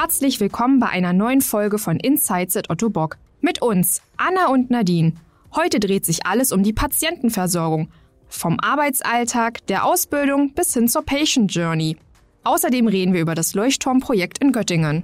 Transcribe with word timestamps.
Herzlich 0.00 0.38
willkommen 0.38 0.78
bei 0.78 0.86
einer 0.86 1.12
neuen 1.12 1.40
Folge 1.40 1.76
von 1.76 1.96
Insights 1.96 2.56
at 2.56 2.70
Otto 2.70 2.88
Bock. 2.88 3.18
Mit 3.40 3.62
uns, 3.62 4.00
Anna 4.16 4.46
und 4.46 4.70
Nadine. 4.70 5.14
Heute 5.56 5.80
dreht 5.80 6.06
sich 6.06 6.24
alles 6.24 6.52
um 6.52 6.62
die 6.62 6.72
Patientenversorgung. 6.72 7.88
Vom 8.28 8.60
Arbeitsalltag, 8.60 9.66
der 9.66 9.84
Ausbildung 9.84 10.54
bis 10.54 10.72
hin 10.72 10.86
zur 10.86 11.02
Patient 11.02 11.52
Journey. 11.52 11.96
Außerdem 12.44 12.86
reden 12.86 13.12
wir 13.12 13.20
über 13.20 13.34
das 13.34 13.54
Leuchtturmprojekt 13.54 14.38
in 14.38 14.52
Göttingen. 14.52 15.02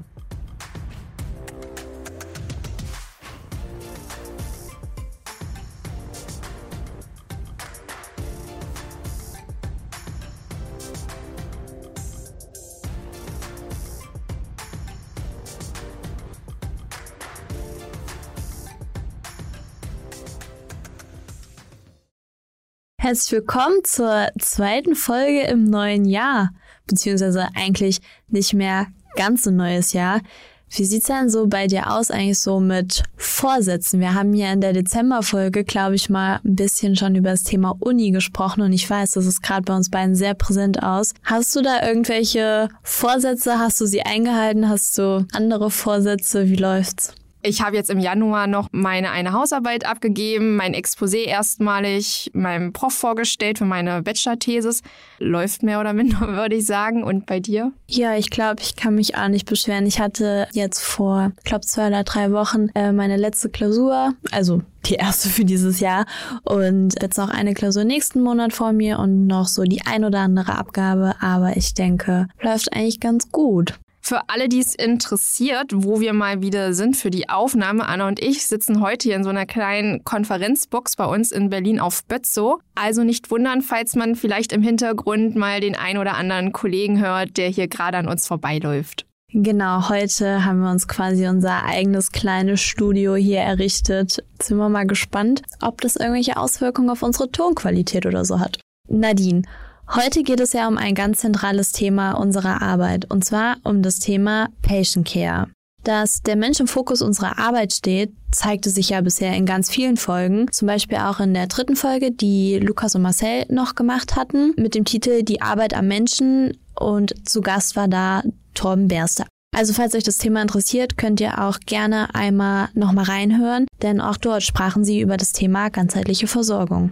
Herzlich 23.05 23.33
willkommen 23.33 23.81
zur 23.85 24.29
zweiten 24.41 24.95
Folge 24.95 25.43
im 25.43 25.65
neuen 25.65 26.07
Jahr, 26.07 26.53
beziehungsweise 26.87 27.49
eigentlich 27.55 28.01
nicht 28.29 28.55
mehr 28.55 28.87
ganz 29.15 29.43
so 29.43 29.51
neues 29.51 29.93
Jahr. 29.93 30.23
Wie 30.71 30.87
sieht's 30.87 31.09
denn 31.09 31.29
so 31.29 31.47
bei 31.47 31.67
dir 31.67 31.93
aus 31.93 32.11
eigentlich 32.11 32.39
so 32.39 32.61
mit 32.61 33.03
Vorsätzen? 33.19 34.01
Wir 34.01 34.15
haben 34.15 34.33
ja 34.33 34.55
in 34.55 34.63
der 34.63 34.73
Dezemberfolge, 34.73 35.65
glaube 35.65 35.97
ich, 35.97 36.09
mal 36.09 36.41
ein 36.47 36.57
bisschen 36.57 36.97
schon 36.97 37.15
über 37.15 37.33
das 37.33 37.43
Thema 37.43 37.77
Uni 37.79 38.11
gesprochen 38.11 38.63
und 38.63 38.73
ich 38.73 38.89
weiß, 38.89 39.11
das 39.11 39.27
ist 39.27 39.43
gerade 39.43 39.65
bei 39.65 39.77
uns 39.77 39.91
beiden 39.91 40.15
sehr 40.15 40.33
präsent 40.33 40.83
aus. 40.83 41.13
Hast 41.25 41.55
du 41.55 41.61
da 41.61 41.87
irgendwelche 41.87 42.71
Vorsätze? 42.83 43.59
Hast 43.59 43.79
du 43.83 43.85
sie 43.85 44.01
eingehalten? 44.01 44.67
Hast 44.67 44.97
du 44.97 45.27
andere 45.35 45.71
Vorsätze? 45.71 46.49
Wie 46.49 46.57
läuft's? 46.57 47.13
Ich 47.47 47.61
habe 47.61 47.77
jetzt 47.77 47.91
im 47.91 47.99
Januar 47.99 48.47
noch 48.47 48.69
meine 48.73 49.11
eine 49.11 49.35
Hausarbeit 49.35 49.85
abgegeben, 49.85 50.57
mein 50.57 50.75
Exposé 50.75 51.27
erstmalig 51.27 52.31
meinem 52.33 52.73
Prof 52.73 52.95
vorgestellt 52.95 53.59
für 53.59 53.67
meine 53.67 54.01
Bachelor-Thesis. 54.01 54.81
Läuft 55.19 55.63
mehr 55.63 55.79
oder 55.79 55.93
minder, 55.93 56.21
würde 56.27 56.57
ich 56.57 56.65
sagen. 56.65 57.05
Und 57.05 57.27
bei 57.27 57.41
dir? 57.41 57.73
Ja, 57.87 58.17
ich 58.17 58.31
glaube, 58.31 58.63
ich 58.63 58.77
kann 58.77 58.95
mich 58.95 59.19
auch 59.19 59.29
nicht 59.29 59.47
beschweren. 59.47 59.85
Ich 59.85 60.01
hatte 60.01 60.49
jetzt 60.53 60.81
vor, 60.81 61.33
ich 61.37 61.45
glaube, 61.45 61.67
zwei 61.67 61.89
oder 61.89 62.03
drei 62.03 62.33
Wochen 62.33 62.69
äh, 62.75 62.93
meine 62.93 63.19
letzte 63.19 63.51
Klausur, 63.51 64.15
also 64.31 64.63
die 64.87 64.95
erste 64.95 65.29
für 65.29 65.45
dieses 65.45 65.81
Jahr 65.81 66.07
und 66.45 66.95
jetzt 67.03 67.19
noch 67.19 67.29
eine 67.29 67.53
Klausur 67.53 67.85
nächsten 67.85 68.23
Monat 68.23 68.53
vor 68.55 68.73
mir 68.73 68.99
und 68.99 69.27
noch 69.27 69.49
so 69.49 69.65
die 69.65 69.83
ein 69.85 70.05
oder 70.05 70.21
andere 70.21 70.57
Abgabe, 70.57 71.15
aber 71.21 71.57
ich 71.57 71.75
denke, 71.75 72.27
läuft 72.41 72.73
eigentlich 72.73 73.01
ganz 73.01 73.31
gut. 73.31 73.75
Für 74.07 74.29
alle, 74.29 74.51
die 74.51 74.61
es 74.61 74.75
interessiert, 74.75 75.71
wo 75.73 75.99
wir 75.99 76.13
mal 76.13 76.43
wieder 76.43 76.75
sind 76.75 76.95
für 76.95 77.09
die 77.09 77.31
Aufnahme, 77.31 77.89
Anna 77.89 78.07
und 78.07 78.21
ich 78.21 78.47
sitzen 78.47 78.83
heute 78.83 79.09
hier 79.09 79.17
in 79.17 79.25
so 79.25 79.31
einer 79.31 79.47
kleinen 79.47 80.05
Konferenzbox 80.05 80.97
bei 80.97 81.07
uns 81.07 81.33
in 81.33 81.49
Berlin 81.49 81.81
auf 81.81 82.05
Bötzow. 82.05 82.61
Also 82.75 83.03
nicht 83.03 83.31
wundern, 83.31 83.63
falls 83.63 83.97
man 83.97 84.15
vielleicht 84.15 84.53
im 84.53 84.61
Hintergrund 84.61 85.37
mal 85.37 85.61
den 85.61 85.75
ein 85.75 85.97
oder 85.97 86.17
anderen 86.17 86.53
Kollegen 86.53 87.01
hört, 87.01 87.39
der 87.39 87.49
hier 87.49 87.67
gerade 87.67 87.97
an 87.97 88.07
uns 88.07 88.27
vorbeiläuft. 88.27 89.07
Genau, 89.33 89.89
heute 89.89 90.45
haben 90.45 90.61
wir 90.61 90.71
uns 90.71 90.87
quasi 90.87 91.27
unser 91.27 91.65
eigenes 91.65 92.13
kleines 92.13 92.61
Studio 92.61 93.15
hier 93.15 93.41
errichtet. 93.41 94.23
Jetzt 94.35 94.49
sind 94.49 94.59
wir 94.59 94.69
mal 94.69 94.87
gespannt, 94.87 95.41
ob 95.63 95.81
das 95.81 95.97
irgendwelche 95.97 96.37
Auswirkungen 96.37 96.91
auf 96.91 97.03
unsere 97.03 97.33
Tonqualität 97.33 98.05
oder 98.05 98.27
so 98.27 98.39
hat. 98.39 98.59
Nadine, 98.87 99.45
Heute 99.93 100.23
geht 100.23 100.41
es 100.41 100.55
ja 100.55 100.67
um 100.67 100.79
ein 100.79 100.95
ganz 100.95 101.21
zentrales 101.21 101.71
Thema 101.71 102.13
unserer 102.13 102.63
Arbeit, 102.63 103.11
und 103.11 103.25
zwar 103.25 103.59
um 103.65 103.83
das 103.83 103.99
Thema 103.99 104.49
Patient 104.63 105.07
Care. 105.07 105.49
Dass 105.85 106.23
der 106.23 106.37
Mensch 106.37 106.59
im 106.59 106.67
Fokus 106.67 107.03
unserer 107.03 107.39
Arbeit 107.39 107.75
steht, 107.75 108.13
zeigte 108.33 108.71
sich 108.71 108.89
ja 108.89 109.03
bisher 109.03 109.35
in 109.37 109.45
ganz 109.45 109.71
vielen 109.71 109.99
Folgen, 109.99 110.51
zum 110.51 110.67
Beispiel 110.67 110.99
auch 110.99 111.21
in 111.21 111.35
der 111.35 111.47
dritten 111.47 111.77
Folge, 111.77 112.11
die 112.11 112.59
Lukas 112.59 112.95
und 112.95 113.03
Marcel 113.03 113.45
noch 113.51 113.75
gemacht 113.75 114.17
hatten, 114.17 114.55
mit 114.57 114.75
dem 114.75 114.87
Titel 114.87 115.23
Die 115.23 115.43
Arbeit 115.43 115.75
am 115.75 115.87
Menschen 115.87 116.57
und 116.75 117.15
zu 117.29 117.43
Gast 117.43 117.77
war 117.77 117.87
da 117.87 118.23
Torben 118.55 118.89
Berster. 118.89 119.27
Also 119.55 119.75
falls 119.75 119.95
euch 119.95 120.03
das 120.03 120.17
Thema 120.17 120.41
interessiert, 120.43 120.97
könnt 120.97 121.21
ihr 121.21 121.41
auch 121.45 121.61
gerne 121.61 122.13
einmal 122.15 122.71
nochmal 122.73 123.05
reinhören, 123.05 123.67
denn 123.83 124.01
auch 124.01 124.17
dort 124.17 124.43
sprachen 124.43 124.85
sie 124.85 125.01
über 125.01 125.19
das 125.19 125.33
Thema 125.33 125.69
ganzheitliche 125.69 126.27
Versorgung 126.27 126.91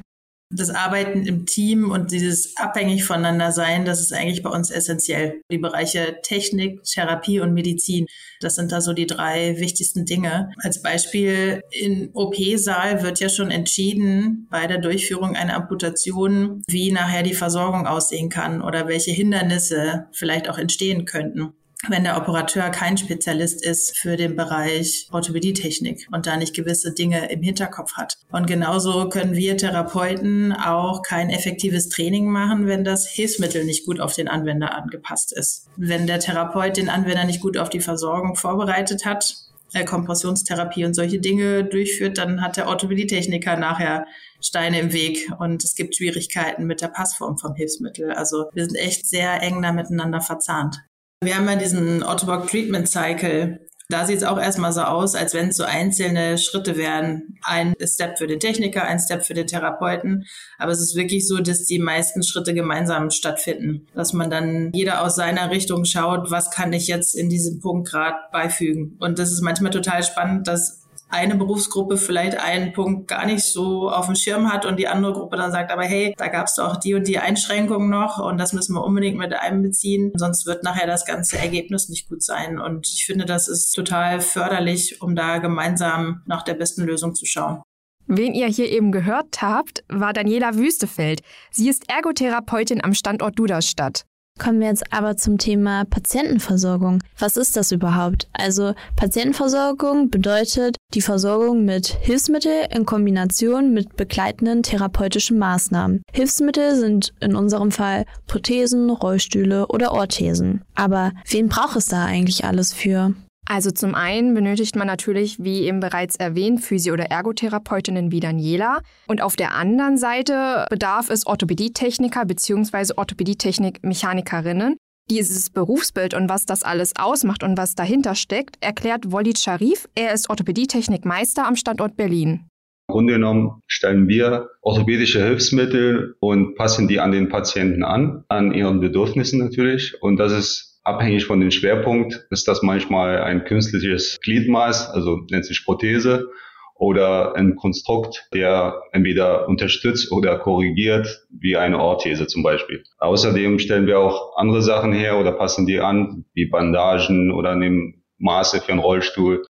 das 0.53 0.71
Arbeiten 0.71 1.27
im 1.27 1.47
Team 1.47 1.91
und 1.91 2.13
dieses 2.13 2.57
abhängig 2.57 3.05
voneinander 3.05 3.53
sein, 3.53 3.85
das 3.85 4.01
ist 4.01 4.13
eigentlich 4.13 4.43
bei 4.43 4.51
uns 4.51 4.71
essentiell. 4.71 5.41
Die 5.51 5.59
Bereiche 5.59 6.19
Technik, 6.23 6.83
Therapie 6.85 7.41
und 7.41 7.55
Medizin, 7.55 8.07
das 8.41 8.57
sind 8.57 8.73
da 8.73 8.81
so 8.81 8.93
die 8.93 9.07
drei 9.07 9.59
wichtigsten 9.59 10.05
Dinge. 10.05 10.51
Als 10.63 10.83
Beispiel 10.83 11.63
im 11.71 12.11
OP-Saal 12.13 13.03
wird 13.03 13.21
ja 13.21 13.29
schon 13.29 13.51
entschieden 13.51 14.47
bei 14.51 14.67
der 14.67 14.79
Durchführung 14.79 15.37
einer 15.37 15.55
Amputation, 15.55 16.63
wie 16.69 16.93
nachher 16.93 17.23
die 17.23 17.35
Versorgung 17.35 17.87
aussehen 17.87 18.29
kann 18.29 18.63
oder 18.63 18.89
welche 18.89 19.13
Hindernisse 19.13 20.07
vielleicht 20.13 20.49
auch 20.49 20.59
entstehen 20.59 21.05
könnten 21.05 21.55
wenn 21.89 22.05
der 22.05 22.17
Operateur 22.17 22.71
kein 22.71 22.97
Spezialist 22.97 23.65
ist 23.65 23.99
für 23.99 24.17
den 24.17 24.37
Bereich 24.37 25.09
Orthopädietechnik 25.11 26.07
und 26.13 26.27
da 26.27 26.37
nicht 26.37 26.55
gewisse 26.55 26.93
Dinge 26.93 27.31
im 27.31 27.43
Hinterkopf 27.43 27.95
hat. 27.95 28.19
Und 28.31 28.47
genauso 28.47 29.09
können 29.09 29.35
wir 29.35 29.57
Therapeuten 29.57 30.53
auch 30.53 31.03
kein 31.03 31.31
effektives 31.31 31.89
Training 31.89 32.31
machen, 32.31 32.67
wenn 32.67 32.85
das 32.85 33.09
Hilfsmittel 33.09 33.65
nicht 33.65 33.85
gut 33.85 34.01
auf 34.01 34.15
den 34.15 34.29
Anwender 34.29 34.75
angepasst 34.75 35.33
ist. 35.33 35.69
Wenn 35.77 36.07
der 36.07 36.21
Therapeut 36.21 36.77
den 36.77 36.89
Anwender 36.89 37.25
nicht 37.25 37.41
gut 37.41 37.59
auf 37.59 37.69
die 37.69 37.81
Versorgung 37.81 38.37
vorbereitet 38.37 39.05
hat, 39.05 39.35
äh, 39.75 39.85
Kompressionstherapie 39.85 40.85
und 40.85 40.95
solche 40.95 41.19
Dinge 41.19 41.65
durchführt, 41.65 42.19
dann 42.19 42.43
hat 42.43 42.57
der 42.57 42.69
Orthopädietechniker 42.69 43.57
nachher 43.57 44.07
Steine 44.41 44.79
im 44.79 44.93
Weg 44.93 45.31
und 45.39 45.65
es 45.65 45.75
gibt 45.75 45.97
Schwierigkeiten 45.97 46.67
mit 46.67 46.81
der 46.81 46.89
Passform 46.89 47.39
vom 47.39 47.55
Hilfsmittel. 47.55 48.13
Also 48.13 48.51
wir 48.53 48.65
sind 48.65 48.77
echt 48.77 49.07
sehr 49.09 49.43
eng 49.43 49.63
da 49.63 49.73
miteinander 49.73 50.21
verzahnt. 50.21 50.77
Wir 51.23 51.37
haben 51.37 51.49
ja 51.49 51.55
diesen 51.55 52.03
Autobock 52.03 52.49
Treatment 52.49 52.89
Cycle. 52.89 53.61
Da 53.89 54.07
sieht 54.07 54.17
es 54.17 54.25
auch 54.25 54.41
erstmal 54.41 54.73
so 54.73 54.81
aus, 54.81 55.15
als 55.15 55.35
wenn 55.35 55.51
es 55.51 55.57
so 55.57 55.63
einzelne 55.63 56.37
Schritte 56.37 56.77
wären. 56.77 57.39
Ein 57.45 57.75
Step 57.85 58.19
für 58.19 58.27
den 58.27 58.41
Techniker, 58.41 58.83
ein 58.83 58.99
Step 58.99 59.25
für 59.25 59.35
den 59.35 59.47
Therapeuten. 59.47 60.25
Aber 60.59 60.73
es 60.73 60.81
ist 60.81 60.97
wirklich 60.97 61.29
so, 61.29 61.39
dass 61.39 61.65
die 61.65 61.79
meisten 61.79 62.25
Schritte 62.25 62.55
gemeinsam 62.55 63.11
stattfinden. 63.11 63.87
Dass 63.95 64.13
man 64.13 64.31
dann 64.31 64.73
jeder 64.73 65.03
aus 65.03 65.15
seiner 65.15 65.53
Richtung 65.53 65.85
schaut, 65.85 66.33
was 66.33 66.51
kann 66.51 66.73
ich 66.73 66.89
jetzt 66.89 67.15
in 67.15 67.29
diesem 67.29 67.61
Punkt 67.61 67.89
gerade 67.89 68.17
beifügen. 68.33 68.97
Und 68.99 69.21
das 69.21 69.31
ist 69.31 69.43
manchmal 69.43 69.71
total 69.71 70.03
spannend, 70.03 70.49
dass 70.49 70.82
eine 71.13 71.37
Berufsgruppe 71.37 71.97
vielleicht 71.99 72.39
einen 72.39 72.73
Punkt 72.73 73.07
gar 73.07 73.27
nicht 73.27 73.45
so 73.45 73.91
auf 73.91 74.07
dem 74.07 74.15
Schirm 74.15 74.53
hat 74.53 74.65
und 74.65 74.79
die 74.79 74.89
andere 74.89 75.13
Gruppe 75.13 75.37
dann 75.37 75.53
sagt, 75.53 75.71
aber 75.71 75.85
hey, 75.85 76.15
da 76.17 76.29
gab 76.29 76.47
es 76.47 76.55
doch 76.55 76.77
die 76.77 76.95
und 76.95 77.07
die 77.07 77.19
Einschränkungen 77.19 77.91
noch 77.91 78.19
und 78.19 78.39
das 78.39 78.53
müssen 78.53 78.75
wir 78.75 78.83
unbedingt 78.83 79.19
mit 79.19 79.35
einbeziehen, 79.35 80.13
sonst 80.15 80.47
wird 80.47 80.65
nachher 80.65 80.87
das 80.87 81.05
ganze 81.05 81.39
Ergebnis 81.39 81.89
nicht 81.89 82.09
gut 82.09 82.23
sein. 82.23 82.59
Und 82.59 82.89
ich 82.89 83.05
finde, 83.05 83.27
das 83.27 83.47
ist 83.49 83.73
total 83.73 84.21
förderlich, 84.21 85.03
um 85.03 85.15
da 85.15 85.39
gemeinsam 85.39 86.23
nach 86.27 86.43
der 86.43 86.55
besten 86.55 86.85
Lösung 86.85 87.15
zu 87.15 87.27
schauen. 87.27 87.63
Wen 88.07 88.35
ihr 88.35 88.49
hier 88.49 88.69
eben 88.71 88.91
gehört 88.91 89.43
habt, 89.43 89.85
war 89.89 90.13
Daniela 90.13 90.57
Wüstefeld. 90.57 91.21
Sie 91.51 91.69
ist 91.69 91.89
Ergotherapeutin 91.89 92.83
am 92.83 92.95
Standort 92.95 93.39
Duderstadt. 93.39 94.05
Kommen 94.39 94.61
wir 94.61 94.69
jetzt 94.69 94.93
aber 94.93 95.17
zum 95.17 95.39
Thema 95.39 95.85
Patientenversorgung. 95.85 97.01
Was 97.19 97.37
ist 97.37 97.57
das 97.57 97.71
überhaupt? 97.71 98.29
Also 98.33 98.75
Patientenversorgung 98.97 100.11
bedeutet 100.11 100.77
die 100.95 101.03
Versorgung 101.03 101.65
mit 101.65 101.87
Hilfsmitteln 101.87 102.67
in 102.71 102.87
Kombination 102.87 103.73
mit 103.73 103.97
begleitenden 103.97 104.63
therapeutischen 104.63 105.39
Maßnahmen. 105.39 106.03
Hilfsmittel 106.13 106.75
sind 106.77 107.13
in 107.21 107.37
unserem 107.37 107.71
Fall 107.71 108.05
Prothesen, 108.27 108.91
Rollstühle 108.91 109.69
oder 109.69 109.93
Orthesen. 109.93 110.63
Aber 110.75 111.13
wen 111.29 111.49
braucht 111.49 111.77
es 111.77 111.87
da 111.87 112.05
eigentlich 112.05 112.45
alles 112.45 112.73
für? 112.73 113.15
Also 113.49 113.71
zum 113.71 113.95
einen 113.95 114.35
benötigt 114.35 114.77
man 114.77 114.87
natürlich, 114.87 115.43
wie 115.43 115.63
eben 115.63 115.81
bereits 115.81 116.17
erwähnt, 116.17 116.61
Physio- 116.61 116.95
oder 116.95 117.07
Ergotherapeutinnen 117.07 118.13
wie 118.13 118.21
Daniela. 118.21 118.81
Und 119.09 119.21
auf 119.21 119.37
der 119.37 119.55
anderen 119.55 119.99
Seite 119.99 120.67
bedarf 120.71 121.11
es 121.11 121.27
Orthopädietechniker 121.27 122.25
bzw. 122.25 122.95
Orthopädietechnik-Mechanikerinnen. 122.97 124.77
Dieses 125.11 125.51
Berufsbild 125.51 126.15
und 126.15 126.29
was 126.29 126.47
das 126.47 126.63
alles 126.63 126.93
ausmacht 126.97 127.43
und 127.43 127.59
was 127.59 127.75
dahinter 127.75 128.15
steckt, 128.15 128.57
erklärt 128.61 129.11
Walid 129.11 129.39
Sharif. 129.39 129.89
Er 129.97 130.15
ist 130.15 130.31
Orthopädietechnikmeister 130.31 131.47
am 131.47 131.57
Standort 131.57 131.97
Berlin. 131.97 132.47
Im 132.89 132.95
Grunde 132.95 133.15
genommen 133.15 133.63
stellen 133.67 134.07
wir 134.07 134.51
orthopädische 134.61 135.25
Hilfsmittel 135.25 136.15
und 136.21 136.55
passen 136.55 136.89
die 136.89 137.01
an 137.01 137.11
den 137.11 137.29
Patienten 137.29 137.83
an, 137.85 138.25
an 138.29 138.53
ihren 138.53 138.81
Bedürfnissen 138.81 139.41
natürlich. 139.41 140.01
Und 140.01 140.19
das 140.19 140.33
ist 140.33 140.72
Abhängig 140.85 141.27
von 141.27 141.41
dem 141.41 141.51
Schwerpunkt 141.51 142.27
ist 142.31 142.49
das 142.49 142.63
manchmal 142.63 143.23
ein 143.23 143.45
künstliches 143.45 144.21
Gliedmaß, 144.21 144.91
also 144.91 145.21
nennt 145.31 145.45
sich 145.45 145.65
Prothese, 145.65 146.29
oder 146.75 147.37
ein 147.37 147.55
Konstrukt, 147.55 148.27
der 148.35 148.83
entweder 148.91 149.47
unterstützt 149.47 150.11
oder 150.11 150.39
korrigiert, 150.41 151.29
wie 151.31 151.57
eine 151.57 151.79
Orthese 151.79 152.27
zum 152.27 152.43
Beispiel. 152.43 152.83
Außerdem 152.99 153.61
stellen 153.61 153.87
wir 153.87 154.01
auch 154.01 154.37
andere 154.37 154.63
Sachen 154.63 154.93
her 154.93 155.19
oder 155.21 155.31
passen 155.31 155.67
die 155.67 155.79
an, 155.79 156.25
wie 156.35 156.47
Bandagen 156.47 157.31
oder 157.31 157.55
nehmen 157.55 158.03
Maße 158.19 158.61
für 158.61 158.73
einen 158.73 158.81
Rollstuhl. 158.81 159.45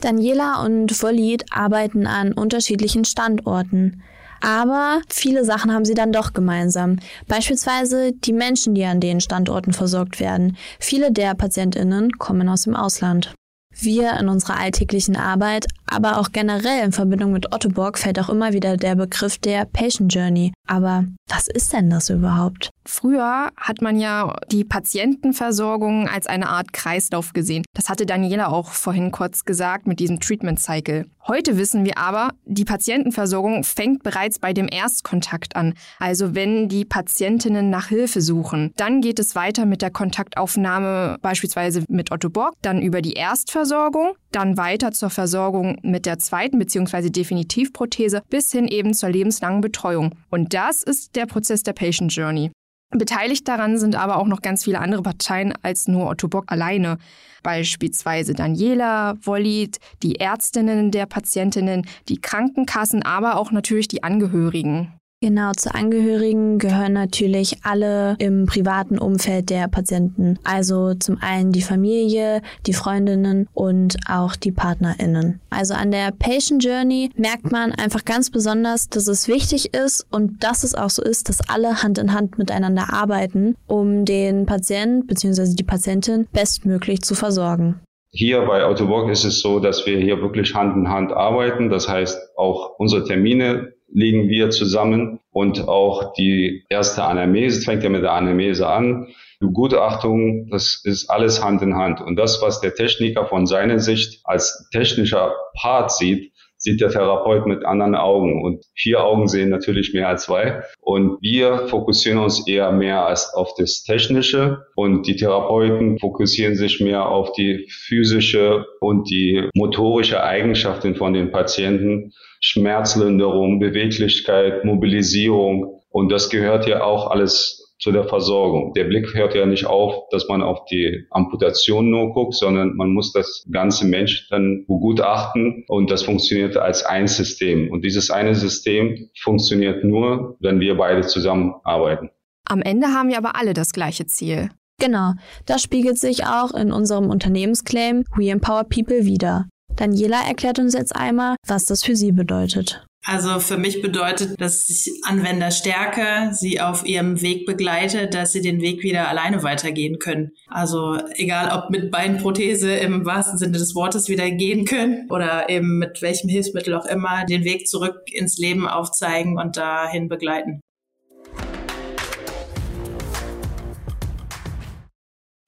Daniela 0.00 0.64
und 0.64 1.02
Volid 1.02 1.46
arbeiten 1.50 2.06
an 2.06 2.32
unterschiedlichen 2.32 3.04
Standorten. 3.04 4.04
Aber 4.40 5.00
viele 5.08 5.44
Sachen 5.44 5.72
haben 5.72 5.84
sie 5.84 5.94
dann 5.94 6.12
doch 6.12 6.32
gemeinsam. 6.32 6.98
Beispielsweise 7.26 8.12
die 8.12 8.32
Menschen, 8.32 8.74
die 8.74 8.84
an 8.84 9.00
den 9.00 9.20
Standorten 9.20 9.72
versorgt 9.72 10.20
werden. 10.20 10.56
Viele 10.78 11.12
der 11.12 11.34
Patientinnen 11.34 12.12
kommen 12.12 12.48
aus 12.48 12.62
dem 12.62 12.76
Ausland. 12.76 13.34
Wir 13.80 14.18
in 14.18 14.28
unserer 14.28 14.58
alltäglichen 14.58 15.16
Arbeit, 15.16 15.66
aber 15.86 16.18
auch 16.18 16.32
generell 16.32 16.84
in 16.84 16.92
Verbindung 16.92 17.32
mit 17.32 17.52
Ottoborg 17.52 17.98
fällt 17.98 18.18
auch 18.18 18.28
immer 18.28 18.52
wieder 18.52 18.76
der 18.76 18.96
Begriff 18.96 19.38
der 19.38 19.66
Patient 19.66 20.12
Journey. 20.12 20.52
Aber 20.68 21.06
was 21.28 21.48
ist 21.48 21.72
denn 21.72 21.90
das 21.90 22.10
überhaupt? 22.10 22.70
Früher 22.86 23.50
hat 23.56 23.82
man 23.82 23.98
ja 23.98 24.36
die 24.50 24.64
Patientenversorgung 24.64 26.08
als 26.08 26.26
eine 26.26 26.48
Art 26.48 26.72
Kreislauf 26.72 27.32
gesehen. 27.32 27.64
Das 27.74 27.88
hatte 27.88 28.06
Daniela 28.06 28.48
auch 28.48 28.70
vorhin 28.70 29.10
kurz 29.10 29.44
gesagt 29.44 29.86
mit 29.86 29.98
diesem 29.98 30.20
Treatment 30.20 30.60
Cycle. 30.60 31.06
Heute 31.26 31.58
wissen 31.58 31.84
wir 31.84 31.98
aber, 31.98 32.30
die 32.46 32.64
Patientenversorgung 32.64 33.62
fängt 33.62 34.02
bereits 34.02 34.38
bei 34.38 34.54
dem 34.54 34.66
Erstkontakt 34.66 35.56
an, 35.56 35.74
also 35.98 36.34
wenn 36.34 36.70
die 36.70 36.86
Patientinnen 36.86 37.68
nach 37.68 37.88
Hilfe 37.88 38.22
suchen. 38.22 38.72
Dann 38.76 39.02
geht 39.02 39.18
es 39.18 39.34
weiter 39.34 39.66
mit 39.66 39.82
der 39.82 39.90
Kontaktaufnahme 39.90 41.18
beispielsweise 41.20 41.84
mit 41.88 42.12
Otto 42.12 42.30
Borg, 42.30 42.54
dann 42.62 42.80
über 42.80 43.02
die 43.02 43.12
Erstversorgung, 43.12 44.14
dann 44.32 44.56
weiter 44.56 44.92
zur 44.92 45.10
Versorgung 45.10 45.76
mit 45.82 46.06
der 46.06 46.18
zweiten 46.18 46.58
bzw. 46.58 47.10
Definitivprothese 47.10 48.22
bis 48.30 48.50
hin 48.50 48.66
eben 48.66 48.94
zur 48.94 49.10
lebenslangen 49.10 49.60
Betreuung. 49.60 50.14
Und 50.30 50.54
das 50.58 50.82
ist 50.82 51.14
der 51.14 51.26
Prozess 51.26 51.62
der 51.62 51.72
Patient 51.72 52.12
Journey. 52.12 52.50
Beteiligt 52.90 53.46
daran 53.46 53.78
sind 53.78 53.94
aber 53.94 54.16
auch 54.16 54.26
noch 54.26 54.42
ganz 54.42 54.64
viele 54.64 54.80
andere 54.80 55.02
Parteien 55.02 55.54
als 55.62 55.86
nur 55.86 56.08
Otto 56.08 56.26
Bock 56.26 56.50
alleine. 56.50 56.98
Beispielsweise 57.44 58.34
Daniela, 58.34 59.14
Wollit, 59.22 59.78
die 60.02 60.16
Ärztinnen 60.16 60.90
der 60.90 61.06
Patientinnen, 61.06 61.86
die 62.08 62.20
Krankenkassen, 62.20 63.04
aber 63.04 63.36
auch 63.36 63.52
natürlich 63.52 63.86
die 63.86 64.02
Angehörigen. 64.02 64.97
Genau, 65.20 65.50
zu 65.50 65.74
Angehörigen 65.74 66.58
gehören 66.58 66.92
natürlich 66.92 67.56
alle 67.64 68.14
im 68.20 68.46
privaten 68.46 68.98
Umfeld 68.98 69.50
der 69.50 69.66
Patienten. 69.66 70.38
Also 70.44 70.94
zum 70.94 71.18
einen 71.20 71.50
die 71.50 71.62
Familie, 71.62 72.40
die 72.66 72.72
Freundinnen 72.72 73.48
und 73.52 73.96
auch 74.08 74.36
die 74.36 74.52
PartnerInnen. 74.52 75.40
Also 75.50 75.74
an 75.74 75.90
der 75.90 76.12
Patient 76.12 76.64
Journey 76.64 77.10
merkt 77.16 77.50
man 77.50 77.72
einfach 77.72 78.04
ganz 78.04 78.30
besonders, 78.30 78.88
dass 78.88 79.08
es 79.08 79.26
wichtig 79.26 79.74
ist 79.74 80.06
und 80.12 80.44
dass 80.44 80.62
es 80.62 80.76
auch 80.76 80.90
so 80.90 81.02
ist, 81.02 81.28
dass 81.28 81.48
alle 81.48 81.82
Hand 81.82 81.98
in 81.98 82.14
Hand 82.14 82.38
miteinander 82.38 82.92
arbeiten, 82.92 83.56
um 83.66 84.04
den 84.04 84.46
Patient 84.46 85.08
bzw. 85.08 85.56
die 85.56 85.64
Patientin 85.64 86.28
bestmöglich 86.32 87.02
zu 87.02 87.16
versorgen. 87.16 87.80
Hier 88.10 88.40
bei 88.42 88.64
Autobock 88.64 89.10
ist 89.10 89.24
es 89.24 89.40
so, 89.40 89.58
dass 89.58 89.84
wir 89.84 89.98
hier 89.98 90.22
wirklich 90.22 90.54
Hand 90.54 90.76
in 90.76 90.88
Hand 90.88 91.12
arbeiten. 91.12 91.70
Das 91.70 91.88
heißt, 91.88 92.16
auch 92.36 92.78
unsere 92.78 93.04
Termine 93.04 93.74
legen 93.92 94.28
wir 94.28 94.50
zusammen 94.50 95.20
und 95.32 95.68
auch 95.68 96.12
die 96.14 96.64
erste 96.68 97.04
Anamnese, 97.04 97.62
fängt 97.62 97.82
ja 97.82 97.88
mit 97.88 98.02
der 98.02 98.12
Anamnese 98.12 98.68
an. 98.68 99.08
Begutachtung, 99.40 100.48
das 100.50 100.80
ist 100.84 101.08
alles 101.10 101.42
Hand 101.44 101.62
in 101.62 101.76
Hand. 101.76 102.00
Und 102.00 102.16
das, 102.16 102.42
was 102.42 102.60
der 102.60 102.74
Techniker 102.74 103.26
von 103.26 103.46
seiner 103.46 103.78
Sicht 103.78 104.20
als 104.24 104.68
technischer 104.72 105.32
Part 105.54 105.92
sieht, 105.92 106.32
sieht 106.68 106.80
der 106.82 106.90
Therapeut 106.90 107.46
mit 107.46 107.64
anderen 107.64 107.94
Augen. 107.94 108.44
Und 108.44 108.64
vier 108.74 109.02
Augen 109.02 109.26
sehen 109.26 109.48
natürlich 109.48 109.94
mehr 109.94 110.08
als 110.08 110.24
zwei. 110.24 110.62
Und 110.80 111.18
wir 111.22 111.68
fokussieren 111.68 112.18
uns 112.18 112.46
eher 112.46 112.72
mehr 112.72 113.06
als 113.06 113.32
auf 113.32 113.54
das 113.56 113.84
Technische. 113.84 114.66
Und 114.76 115.06
die 115.06 115.16
Therapeuten 115.16 115.98
fokussieren 115.98 116.56
sich 116.56 116.80
mehr 116.80 117.08
auf 117.08 117.32
die 117.32 117.66
physische 117.70 118.66
und 118.80 119.08
die 119.08 119.48
motorische 119.54 120.22
Eigenschaften 120.22 120.94
von 120.94 121.14
den 121.14 121.30
Patienten. 121.30 122.12
Schmerzlinderung, 122.40 123.58
Beweglichkeit, 123.58 124.64
Mobilisierung. 124.64 125.80
Und 125.90 126.12
das 126.12 126.28
gehört 126.28 126.68
ja 126.68 126.82
auch 126.82 127.10
alles 127.10 127.57
zu 127.78 127.92
der 127.92 128.04
Versorgung. 128.04 128.72
Der 128.74 128.84
Blick 128.84 129.14
hört 129.14 129.34
ja 129.34 129.46
nicht 129.46 129.66
auf, 129.66 130.08
dass 130.10 130.28
man 130.28 130.42
auf 130.42 130.64
die 130.66 131.06
Amputation 131.10 131.90
nur 131.90 132.12
guckt, 132.12 132.34
sondern 132.34 132.76
man 132.76 132.92
muss 132.92 133.12
das 133.12 133.46
ganze 133.50 133.86
Mensch 133.86 134.28
dann 134.30 134.64
begutachten 134.66 135.64
und 135.68 135.90
das 135.90 136.02
funktioniert 136.02 136.56
als 136.56 136.84
ein 136.84 137.06
System. 137.06 137.70
Und 137.70 137.84
dieses 137.84 138.10
eine 138.10 138.34
System 138.34 139.08
funktioniert 139.20 139.84
nur, 139.84 140.36
wenn 140.40 140.60
wir 140.60 140.76
beide 140.76 141.02
zusammenarbeiten. 141.02 142.10
Am 142.48 142.62
Ende 142.62 142.88
haben 142.88 143.10
wir 143.10 143.18
aber 143.18 143.36
alle 143.36 143.54
das 143.54 143.72
gleiche 143.72 144.06
Ziel. 144.06 144.48
Genau, 144.80 145.12
das 145.44 145.62
spiegelt 145.62 145.98
sich 145.98 146.24
auch 146.24 146.54
in 146.54 146.72
unserem 146.72 147.10
Unternehmensclaim 147.10 148.04
We 148.16 148.30
Empower 148.30 148.64
People 148.64 149.04
wieder. 149.04 149.48
Daniela 149.74 150.26
erklärt 150.26 150.58
uns 150.58 150.74
jetzt 150.74 150.94
einmal, 150.94 151.36
was 151.46 151.64
das 151.66 151.84
für 151.84 151.94
sie 151.94 152.12
bedeutet. 152.12 152.84
Also 153.04 153.38
für 153.40 153.56
mich 153.56 153.80
bedeutet, 153.80 154.40
dass 154.40 154.68
ich 154.68 154.90
Anwender 155.04 155.50
stärke, 155.50 156.34
sie 156.34 156.60
auf 156.60 156.84
ihrem 156.84 157.22
Weg 157.22 157.46
begleite, 157.46 158.06
dass 158.08 158.32
sie 158.32 158.42
den 158.42 158.60
Weg 158.60 158.82
wieder 158.82 159.08
alleine 159.08 159.42
weitergehen 159.42 159.98
können. 159.98 160.32
Also 160.48 160.98
egal 161.14 161.56
ob 161.56 161.70
mit 161.70 161.90
Beinprothese 161.90 162.72
im 162.72 163.06
wahrsten 163.06 163.38
Sinne 163.38 163.52
des 163.52 163.74
Wortes 163.74 164.08
wieder 164.08 164.30
gehen 164.30 164.66
können 164.66 165.08
oder 165.10 165.48
eben 165.48 165.78
mit 165.78 166.02
welchem 166.02 166.28
Hilfsmittel 166.28 166.74
auch 166.74 166.86
immer, 166.86 167.24
den 167.24 167.44
Weg 167.44 167.66
zurück 167.66 167.96
ins 168.12 168.36
Leben 168.36 168.68
aufzeigen 168.68 169.38
und 169.38 169.56
dahin 169.56 170.08
begleiten. 170.08 170.60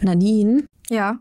Nadine? 0.02 0.64
Ja. 0.88 1.20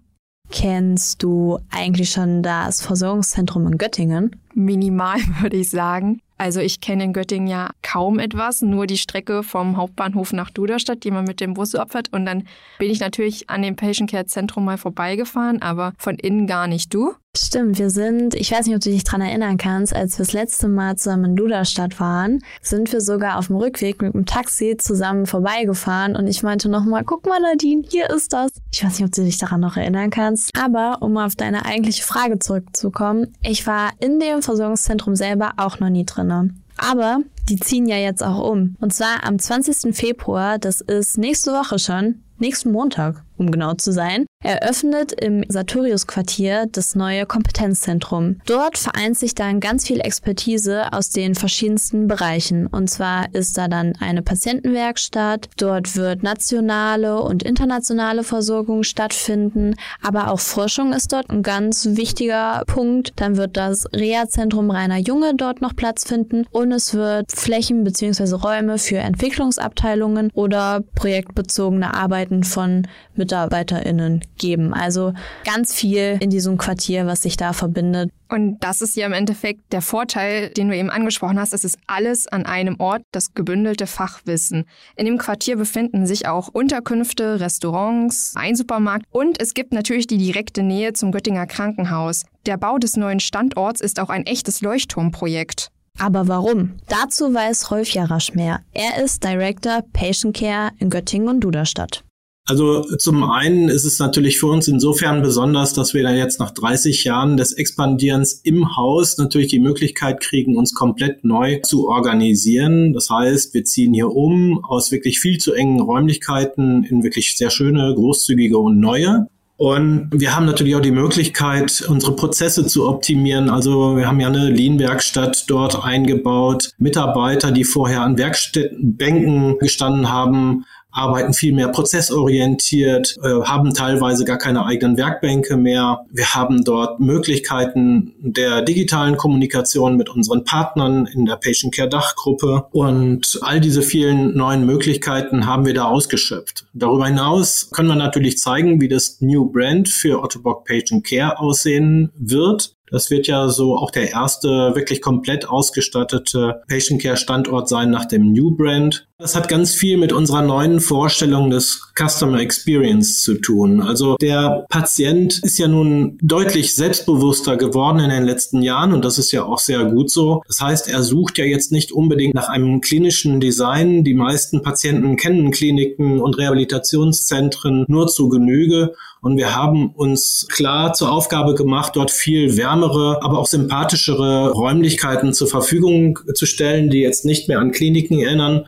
Kennst 0.51 1.22
du 1.22 1.60
eigentlich 1.69 2.10
schon 2.10 2.42
das 2.42 2.81
Versorgungszentrum 2.81 3.68
in 3.68 3.78
Göttingen? 3.78 4.36
Minimal 4.54 5.19
würde 5.42 5.57
ich 5.57 5.69
sagen. 5.69 6.22
Also 6.38 6.62
ich 6.62 6.80
kenne 6.80 7.04
in 7.04 7.13
Göttingen 7.13 7.48
ja 7.48 7.69
kaum 7.81 8.18
etwas, 8.18 8.62
nur 8.62 8.88
die 8.88 8.98
Strecke 8.98 9.44
vom 9.44 9.75
Hauptbahnhof 9.75 10.31
nach 10.31 10.50
Duderstadt, 10.50 11.04
die 11.04 11.12
man 11.12 11.25
mit 11.25 11.42
dem 11.42 11.54
Bus 11.54 11.75
opfert. 11.75 12.13
Und 12.13 12.25
dann 12.25 12.48
bin 12.78 12.90
ich 12.90 13.01
natürlich 13.01 13.50
an 13.50 13.62
dem 13.62 13.75
Patient 13.75 14.10
Care 14.10 14.25
Zentrum 14.25 14.63
mal 14.63 14.78
vorbeigefahren, 14.78 15.62
aber 15.62 15.94
von 15.98 16.16
innen 16.16 16.48
gar 16.48 16.68
nicht. 16.68 16.94
Du? 16.94 17.13
Stimmt, 17.37 17.77
wir 17.77 17.91
sind, 17.91 18.33
ich 18.33 18.51
weiß 18.51 18.65
nicht, 18.65 18.75
ob 18.75 18.81
du 18.81 18.89
dich 18.89 19.03
dran 19.03 19.21
erinnern 19.21 19.57
kannst, 19.57 19.95
als 19.95 20.17
wir 20.17 20.25
das 20.25 20.33
letzte 20.33 20.67
Mal 20.67 20.95
zusammen 20.95 21.25
in 21.25 21.35
Duderstadt 21.35 21.99
waren, 21.99 22.39
sind 22.61 22.91
wir 22.91 23.01
sogar 23.01 23.37
auf 23.37 23.47
dem 23.47 23.57
Rückweg 23.57 24.01
mit 24.01 24.15
dem 24.15 24.25
Taxi 24.25 24.77
zusammen 24.77 25.27
vorbeigefahren 25.27 26.15
und 26.15 26.25
ich 26.25 26.41
meinte 26.41 26.69
nochmal, 26.69 27.03
guck 27.03 27.27
mal 27.27 27.39
Nadine, 27.39 27.83
hier 27.88 28.09
ist 28.09 28.33
das. 28.33 28.51
Ich 28.71 28.83
weiß 28.83 28.98
nicht, 28.98 29.07
ob 29.07 29.13
du 29.13 29.24
dich 29.24 29.38
daran 29.38 29.62
noch 29.62 29.77
erinnern 29.77 30.09
kannst, 30.09 30.57
aber 30.59 30.98
um 31.01 31.17
auf 31.17 31.36
deine 31.36 31.65
eigentliche 31.65 32.03
Frage 32.03 32.39
zurückzukommen, 32.39 33.36
ich 33.43 33.67
war 33.67 33.91
in 34.00 34.19
dem 34.19 34.41
Versorgungszentrum 34.41 35.15
selber 35.15 35.53
auch 35.57 35.79
noch 35.79 35.89
nie 35.89 36.05
drinne. 36.05 36.50
Aber 36.77 37.19
die 37.48 37.59
ziehen 37.59 37.88
ja 37.88 37.98
jetzt 37.98 38.24
auch 38.24 38.39
um. 38.50 38.75
Und 38.79 38.91
zwar 38.93 39.24
am 39.24 39.38
20. 39.38 39.95
Februar, 39.95 40.57
das 40.57 40.81
ist 40.81 41.19
nächste 41.19 41.51
Woche 41.51 41.77
schon, 41.77 42.24
nächsten 42.39 42.71
Montag, 42.71 43.24
um 43.39 43.51
genau 43.51 43.74
zu 43.74 43.91
sein, 43.91 44.25
eröffnet 44.43 45.12
im 45.12 45.43
Sartorius-Quartier 45.48 46.67
das 46.72 46.96
neue 46.96 47.25
Kompetenzzentrum. 47.25 48.39
Dort 48.46 48.77
vereint 48.77 49.17
sich 49.17 49.36
dann 49.36 49.60
ganz 49.60 49.86
viel 49.86 50.00
Expertise 50.00 50.93
aus 50.93 51.10
den 51.10 51.36
verschiedensten 51.36 52.08
Bereichen. 52.08 52.67
Und 52.67 52.89
zwar 52.89 53.34
ist 53.34 53.58
da 53.58 53.67
dann 53.67 53.93
eine 54.00 54.22
Patientenwerkstatt, 54.22 55.50
dort 55.58 55.96
wird 55.96 56.24
nationale 56.24 57.22
und 57.22 57.43
internationale 57.43 58.24
Versorgung 58.24 58.84
stattfinden, 58.84 59.75
aber 60.01 60.31
auch 60.31 60.39
Forschung 60.39 60.93
ist 60.93 61.12
dort 61.12 61.29
ein 61.29 61.43
ganz 61.43 61.88
wichtiger 61.91 62.63
Punkt. 62.67 63.13
Dann 63.17 63.38
wird 63.38 63.58
das 63.58 63.88
Reha-Zentrum 63.93 64.72
Rainer 64.72 64.98
Junge 64.98 65.34
dort 65.36 65.62
noch 65.62 65.75
Platz 65.75 66.05
finden 66.05 66.46
und 66.51 66.72
es 66.72 66.93
wird 66.93 67.31
Flächen 67.31 67.84
bzw. 67.84 68.36
Räume 68.36 68.77
für 68.77 68.98
Entwicklungsabteilungen 68.98 70.31
oder 70.34 70.81
projektbezogene 70.96 71.93
Arbeiten 71.93 72.43
von 72.43 72.88
MitarbeiterInnen 73.29 74.21
geben. 74.38 74.74
Also 74.74 75.13
ganz 75.45 75.74
viel 75.74 76.17
in 76.19 76.29
diesem 76.29 76.57
Quartier, 76.57 77.05
was 77.05 77.21
sich 77.21 77.38
da 77.38 77.53
verbindet. 77.53 78.12
Und 78.27 78.59
das 78.59 78.81
ist 78.81 78.95
ja 78.95 79.05
im 79.05 79.13
Endeffekt 79.13 79.71
der 79.71 79.81
Vorteil, 79.81 80.50
den 80.50 80.69
du 80.69 80.75
eben 80.75 80.89
angesprochen 80.89 81.39
hast. 81.39 81.53
Es 81.53 81.63
ist 81.63 81.77
alles 81.88 82.27
an 82.27 82.45
einem 82.45 82.79
Ort, 82.79 83.01
das 83.12 83.33
gebündelte 83.33 83.88
Fachwissen. 83.88 84.65
In 84.95 85.05
dem 85.05 85.17
Quartier 85.17 85.57
befinden 85.57 86.05
sich 86.05 86.27
auch 86.27 86.48
Unterkünfte, 86.48 87.39
Restaurants, 87.39 88.33
ein 88.36 88.55
Supermarkt 88.55 89.05
und 89.09 89.41
es 89.41 89.53
gibt 89.53 89.74
natürlich 89.74 90.07
die 90.07 90.17
direkte 90.17 90.62
Nähe 90.62 90.93
zum 90.93 91.12
Göttinger 91.12 91.48
Krankenhaus. 91.48 92.25
Der 92.45 92.57
Bau 92.57 92.77
des 92.77 92.98
neuen 92.98 93.19
Standorts 93.19 93.81
ist 93.81 94.00
auch 94.00 94.09
ein 94.09 94.25
echtes 94.25 94.62
Leuchtturmprojekt. 94.62 95.69
Aber 95.98 96.27
warum? 96.27 96.77
Dazu 96.88 97.33
weiß 97.33 97.71
Rolf 97.71 97.89
Jarasch 97.89 98.33
mehr. 98.33 98.62
Er 98.74 99.03
ist 99.03 99.24
Director 99.24 99.83
Patient 99.91 100.36
Care 100.38 100.71
in 100.77 100.89
Göttingen 100.89 101.27
und 101.27 101.41
Duderstadt. 101.41 102.03
Also 102.50 102.82
zum 102.98 103.24
einen 103.24 103.70
ist 103.70 103.86
es 103.86 104.00
natürlich 104.00 104.39
für 104.39 104.48
uns 104.48 104.68
insofern 104.68 105.22
besonders, 105.22 105.74
dass 105.74 105.94
wir 105.94 106.01
da 106.01 106.12
jetzt 106.12 106.39
nach 106.39 106.50
30 106.50 107.03
Jahren 107.03 107.38
des 107.38 107.53
Expandierens 107.53 108.41
im 108.44 108.75
Haus 108.75 109.20
natürlich 109.20 109.50
die 109.50 109.60
Möglichkeit 109.60 110.20
kriegen, 110.20 110.58
uns 110.58 110.74
komplett 110.74 111.24
neu 111.24 111.60
zu 111.62 111.88
organisieren. 111.88 112.94
Das 112.94 113.12
heißt, 113.12 113.53
wir 113.53 113.65
ziehen 113.65 113.94
hier 113.94 114.10
um 114.10 114.65
aus 114.65 114.91
wirklich 114.91 115.20
viel 115.20 115.38
zu 115.38 115.53
engen 115.53 115.79
Räumlichkeiten 115.79 116.84
in 116.86 117.03
wirklich 117.03 117.38
sehr 117.38 117.51
schöne, 117.51 117.94
großzügige 117.94 118.58
und 118.58 118.79
neue. 118.79 119.27
Und 119.60 120.10
wir 120.13 120.36
haben 120.36 120.46
natürlich 120.46 120.75
auch 120.75 120.82
die 120.82 120.89
Möglichkeit, 120.89 121.86
unsere 121.88 122.15
Prozesse 122.15 122.65
zu 122.65 122.88
optimieren. 122.88 123.50
Also 123.50 123.98
wir 123.98 124.08
haben 124.08 124.22
ja 124.22 124.27
eine 124.27 124.50
Lean-Werkstatt 124.50 125.44
dort 125.48 125.84
eingebaut. 125.84 126.72
Mitarbeiter, 126.77 127.51
die 127.51 127.65
vorher 127.65 128.01
an 128.01 128.18
Werkstättenbänken 128.18 129.60
gestanden 129.60 130.10
haben, 130.10 130.63
arbeiten 130.91 131.34
viel 131.34 131.53
mehr 131.53 131.69
prozessorientiert, 131.69 133.17
äh, 133.24 133.41
haben 133.43 133.74
teilweise 133.74 134.25
gar 134.25 134.38
keine 134.38 134.65
eigenen 134.65 134.98
Werkbänke 134.98 135.55
mehr. 135.55 136.05
Wir 136.12 136.34
haben 136.34 136.63
dort 136.63 137.00
Möglichkeiten 137.00 138.13
der 138.19 138.62
digitalen 138.62 139.17
Kommunikation 139.17 139.98
mit 139.98 140.10
unseren 140.10 140.43
Partnern 140.43 141.05
in 141.05 141.25
der 141.25 141.36
Patient 141.36 141.75
Care 141.75 141.89
Dachgruppe 141.89 142.65
und 142.72 143.39
all 143.41 143.60
diese 143.60 143.81
vielen 143.81 144.36
neuen 144.36 144.65
Möglichkeiten 144.65 145.46
haben 145.46 145.65
wir 145.65 145.74
da 145.74 145.86
ausgeschöpft. 145.86 146.65
Darüber 146.74 147.08
hinaus 147.08 147.69
können 147.72 147.89
wir 147.89 147.96
natürlich 147.96 148.38
zeigen, 148.38 148.81
wie 148.81 148.88
das 148.88 149.22
New 149.22 149.51
Brand 149.51 149.89
für 149.89 150.24
Ottobock 150.24 150.65
Patient 150.65 151.05
Care 151.05 151.39
aussehen 151.39 152.12
wird. 152.17 152.75
Das 152.91 153.12
wird 153.12 153.27
ja 153.27 153.50
so 153.50 153.77
auch 153.77 153.91
der 153.91 154.12
erste 154.12 154.75
wirklich 154.75 155.01
komplett 155.01 155.48
ausgestattete 155.48 156.62
Patient 156.67 157.01
Care 157.01 157.17
Standort 157.17 157.69
sein 157.69 157.91
nach 157.91 158.05
dem 158.05 158.31
New 158.34 158.55
Brand. 158.55 159.09
Das 159.21 159.35
hat 159.35 159.49
ganz 159.49 159.75
viel 159.75 159.97
mit 159.97 160.13
unserer 160.13 160.41
neuen 160.41 160.79
Vorstellung 160.79 161.49
des 161.49 161.91
Customer 161.93 162.39
Experience 162.39 163.21
zu 163.21 163.35
tun. 163.35 163.81
Also 163.81 164.15
der 164.15 164.65
Patient 164.69 165.41
ist 165.43 165.57
ja 165.59 165.67
nun 165.67 166.17
deutlich 166.21 166.73
selbstbewusster 166.73 167.57
geworden 167.57 167.99
in 167.99 168.11
den 168.11 168.23
letzten 168.23 168.61
Jahren 168.61 168.93
und 168.93 169.03
das 169.03 169.17
ist 169.17 169.33
ja 169.33 169.43
auch 169.43 169.59
sehr 169.59 169.83
gut 169.83 170.09
so. 170.09 170.41
Das 170.47 170.61
heißt, 170.61 170.88
er 170.88 171.03
sucht 171.03 171.38
ja 171.38 171.43
jetzt 171.43 171.73
nicht 171.73 171.91
unbedingt 171.91 172.33
nach 172.33 172.47
einem 172.47 172.79
klinischen 172.79 173.41
Design. 173.41 174.05
Die 174.05 174.13
meisten 174.13 174.61
Patienten 174.61 175.17
kennen 175.17 175.51
Kliniken 175.51 176.21
und 176.21 176.38
Rehabilitationszentren 176.38 177.83
nur 177.89 178.07
zu 178.07 178.29
Genüge 178.29 178.93
und 179.19 179.35
wir 179.35 179.53
haben 179.53 179.89
uns 179.89 180.47
klar 180.49 180.93
zur 180.93 181.11
Aufgabe 181.11 181.55
gemacht, 181.55 181.97
dort 181.97 182.11
viel 182.11 182.55
wärmere, 182.55 183.21
aber 183.21 183.39
auch 183.39 183.47
sympathischere 183.47 184.51
Räumlichkeiten 184.51 185.33
zur 185.33 185.49
Verfügung 185.49 186.19
zu 186.33 186.45
stellen, 186.45 186.89
die 186.89 187.01
jetzt 187.01 187.25
nicht 187.25 187.49
mehr 187.49 187.59
an 187.59 187.73
Kliniken 187.73 188.17
erinnern, 188.19 188.65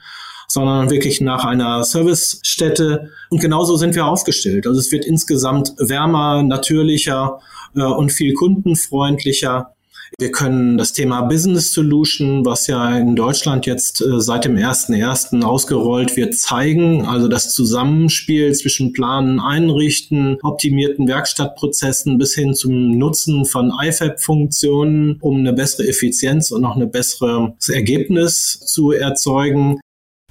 sondern 0.52 0.90
wirklich 0.90 1.22
nach 1.22 1.46
einer 1.46 1.84
Servicestätte. 1.84 3.10
Und 3.30 3.40
genauso 3.40 3.78
sind 3.78 3.96
wir 3.96 4.06
aufgestellt. 4.06 4.68
Also 4.68 4.80
es 4.80 4.92
wird 4.92 5.06
insgesamt 5.06 5.74
wärmer, 5.78 6.44
natürlicher 6.44 7.40
äh, 7.76 7.82
und 7.82 8.12
viel 8.12 8.34
kundenfreundlicher. 8.34 9.74
Wir 10.20 10.32
können 10.32 10.78
das 10.78 10.92
Thema 10.92 11.22
Business 11.22 11.72
Solution, 11.72 12.46
was 12.46 12.68
ja 12.68 12.98
in 12.98 13.16
Deutschland 13.16 13.66
jetzt 13.66 14.02
äh, 14.02 14.20
seit 14.20 14.44
dem 14.44 14.58
1.1. 14.58 15.42
ausgerollt 15.42 16.18
wird, 16.18 16.36
zeigen. 16.36 17.06
Also 17.06 17.30
das 17.30 17.54
Zusammenspiel 17.54 18.54
zwischen 18.54 18.92
Planen, 18.92 19.40
Einrichten, 19.40 20.38
optimierten 20.44 21.08
Werkstattprozessen 21.08 22.18
bis 22.18 22.36
hin 22.36 22.54
zum 22.54 22.98
Nutzen 22.98 23.46
von 23.46 23.72
IFAB-Funktionen, 23.82 25.18
um 25.22 25.38
eine 25.38 25.54
bessere 25.54 25.88
Effizienz 25.88 26.52
und 26.52 26.62
noch 26.62 26.76
ein 26.76 26.92
besseres 26.92 27.70
Ergebnis 27.70 28.60
zu 28.66 28.92
erzeugen. 28.92 29.80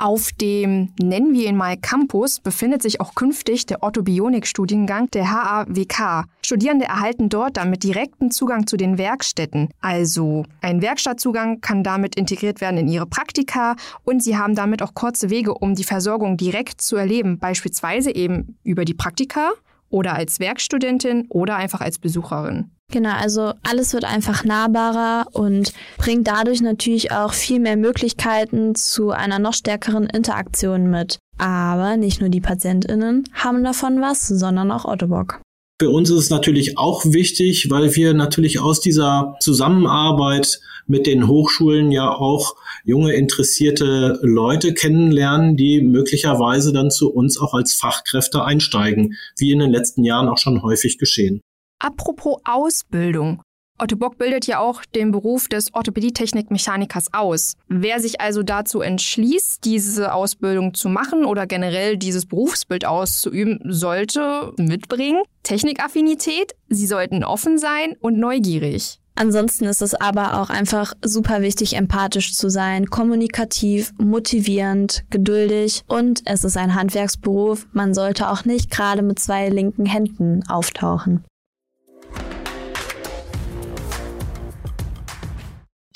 Auf 0.02 0.32
dem, 0.32 0.94
nennen 0.98 1.34
wir 1.34 1.46
ihn 1.46 1.58
mal 1.58 1.76
Campus, 1.76 2.40
befindet 2.40 2.80
sich 2.80 3.02
auch 3.02 3.14
künftig 3.14 3.66
der 3.66 3.82
Orthobionik-Studiengang 3.82 5.10
der 5.10 5.30
HAWK. 5.30 6.24
Studierende 6.40 6.86
erhalten 6.86 7.28
dort 7.28 7.58
damit 7.58 7.84
direkten 7.84 8.30
Zugang 8.30 8.66
zu 8.66 8.78
den 8.78 8.96
Werkstätten. 8.96 9.68
Also 9.82 10.46
ein 10.62 10.80
Werkstattzugang 10.80 11.60
kann 11.60 11.84
damit 11.84 12.14
integriert 12.14 12.62
werden 12.62 12.78
in 12.78 12.88
ihre 12.88 13.04
Praktika 13.04 13.76
und 14.02 14.24
sie 14.24 14.38
haben 14.38 14.54
damit 14.54 14.80
auch 14.80 14.94
kurze 14.94 15.28
Wege, 15.28 15.52
um 15.52 15.74
die 15.74 15.84
Versorgung 15.84 16.38
direkt 16.38 16.80
zu 16.80 16.96
erleben, 16.96 17.38
beispielsweise 17.38 18.10
eben 18.14 18.56
über 18.64 18.86
die 18.86 18.94
Praktika 18.94 19.50
oder 19.90 20.14
als 20.14 20.40
Werkstudentin 20.40 21.26
oder 21.28 21.56
einfach 21.56 21.82
als 21.82 21.98
Besucherin. 21.98 22.70
Genau, 22.90 23.12
also 23.12 23.52
alles 23.62 23.94
wird 23.94 24.04
einfach 24.04 24.44
nahbarer 24.44 25.26
und 25.32 25.72
bringt 25.96 26.26
dadurch 26.26 26.60
natürlich 26.60 27.12
auch 27.12 27.32
viel 27.32 27.60
mehr 27.60 27.76
Möglichkeiten 27.76 28.74
zu 28.74 29.10
einer 29.10 29.38
noch 29.38 29.54
stärkeren 29.54 30.06
Interaktion 30.06 30.90
mit. 30.90 31.18
Aber 31.38 31.96
nicht 31.96 32.20
nur 32.20 32.30
die 32.30 32.40
PatientInnen 32.40 33.24
haben 33.32 33.62
davon 33.62 34.00
was, 34.00 34.26
sondern 34.26 34.72
auch 34.72 34.84
Ottobock. 34.84 35.40
Für 35.80 35.88
uns 35.88 36.10
ist 36.10 36.18
es 36.18 36.30
natürlich 36.30 36.76
auch 36.76 37.06
wichtig, 37.06 37.70
weil 37.70 37.94
wir 37.94 38.12
natürlich 38.12 38.60
aus 38.60 38.80
dieser 38.80 39.36
Zusammenarbeit 39.40 40.60
mit 40.86 41.06
den 41.06 41.26
Hochschulen 41.28 41.92
ja 41.92 42.10
auch 42.12 42.56
junge 42.84 43.14
interessierte 43.14 44.18
Leute 44.20 44.74
kennenlernen, 44.74 45.56
die 45.56 45.80
möglicherweise 45.80 46.72
dann 46.72 46.90
zu 46.90 47.10
uns 47.10 47.40
auch 47.40 47.54
als 47.54 47.74
Fachkräfte 47.74 48.44
einsteigen, 48.44 49.14
wie 49.38 49.52
in 49.52 49.60
den 49.60 49.70
letzten 49.70 50.04
Jahren 50.04 50.28
auch 50.28 50.38
schon 50.38 50.62
häufig 50.62 50.98
geschehen. 50.98 51.40
Apropos 51.80 52.36
Ausbildung. 52.44 53.40
Otto 53.78 53.96
Bock 53.96 54.18
bildet 54.18 54.46
ja 54.46 54.58
auch 54.58 54.84
den 54.84 55.10
Beruf 55.10 55.48
des 55.48 55.72
Orthopädietechnikmechanikers 55.72 57.14
aus. 57.14 57.54
Wer 57.68 57.98
sich 58.00 58.20
also 58.20 58.42
dazu 58.42 58.82
entschließt, 58.82 59.64
diese 59.64 60.12
Ausbildung 60.12 60.74
zu 60.74 60.90
machen 60.90 61.24
oder 61.24 61.46
generell 61.46 61.96
dieses 61.96 62.26
Berufsbild 62.26 62.84
auszuüben, 62.84 63.60
sollte 63.64 64.52
mitbringen 64.58 65.22
Technikaffinität, 65.42 66.52
sie 66.68 66.86
sollten 66.86 67.24
offen 67.24 67.56
sein 67.56 67.96
und 68.00 68.18
neugierig. 68.18 68.98
Ansonsten 69.14 69.64
ist 69.64 69.80
es 69.80 69.94
aber 69.94 70.40
auch 70.40 70.50
einfach 70.50 70.92
super 71.02 71.40
wichtig, 71.40 71.76
empathisch 71.76 72.34
zu 72.34 72.50
sein, 72.50 72.86
kommunikativ, 72.86 73.92
motivierend, 73.98 75.04
geduldig 75.08 75.82
und 75.88 76.20
es 76.26 76.44
ist 76.44 76.58
ein 76.58 76.74
Handwerksberuf. 76.74 77.66
Man 77.72 77.94
sollte 77.94 78.30
auch 78.30 78.44
nicht 78.44 78.70
gerade 78.70 79.00
mit 79.00 79.18
zwei 79.18 79.48
linken 79.48 79.86
Händen 79.86 80.42
auftauchen. 80.48 81.24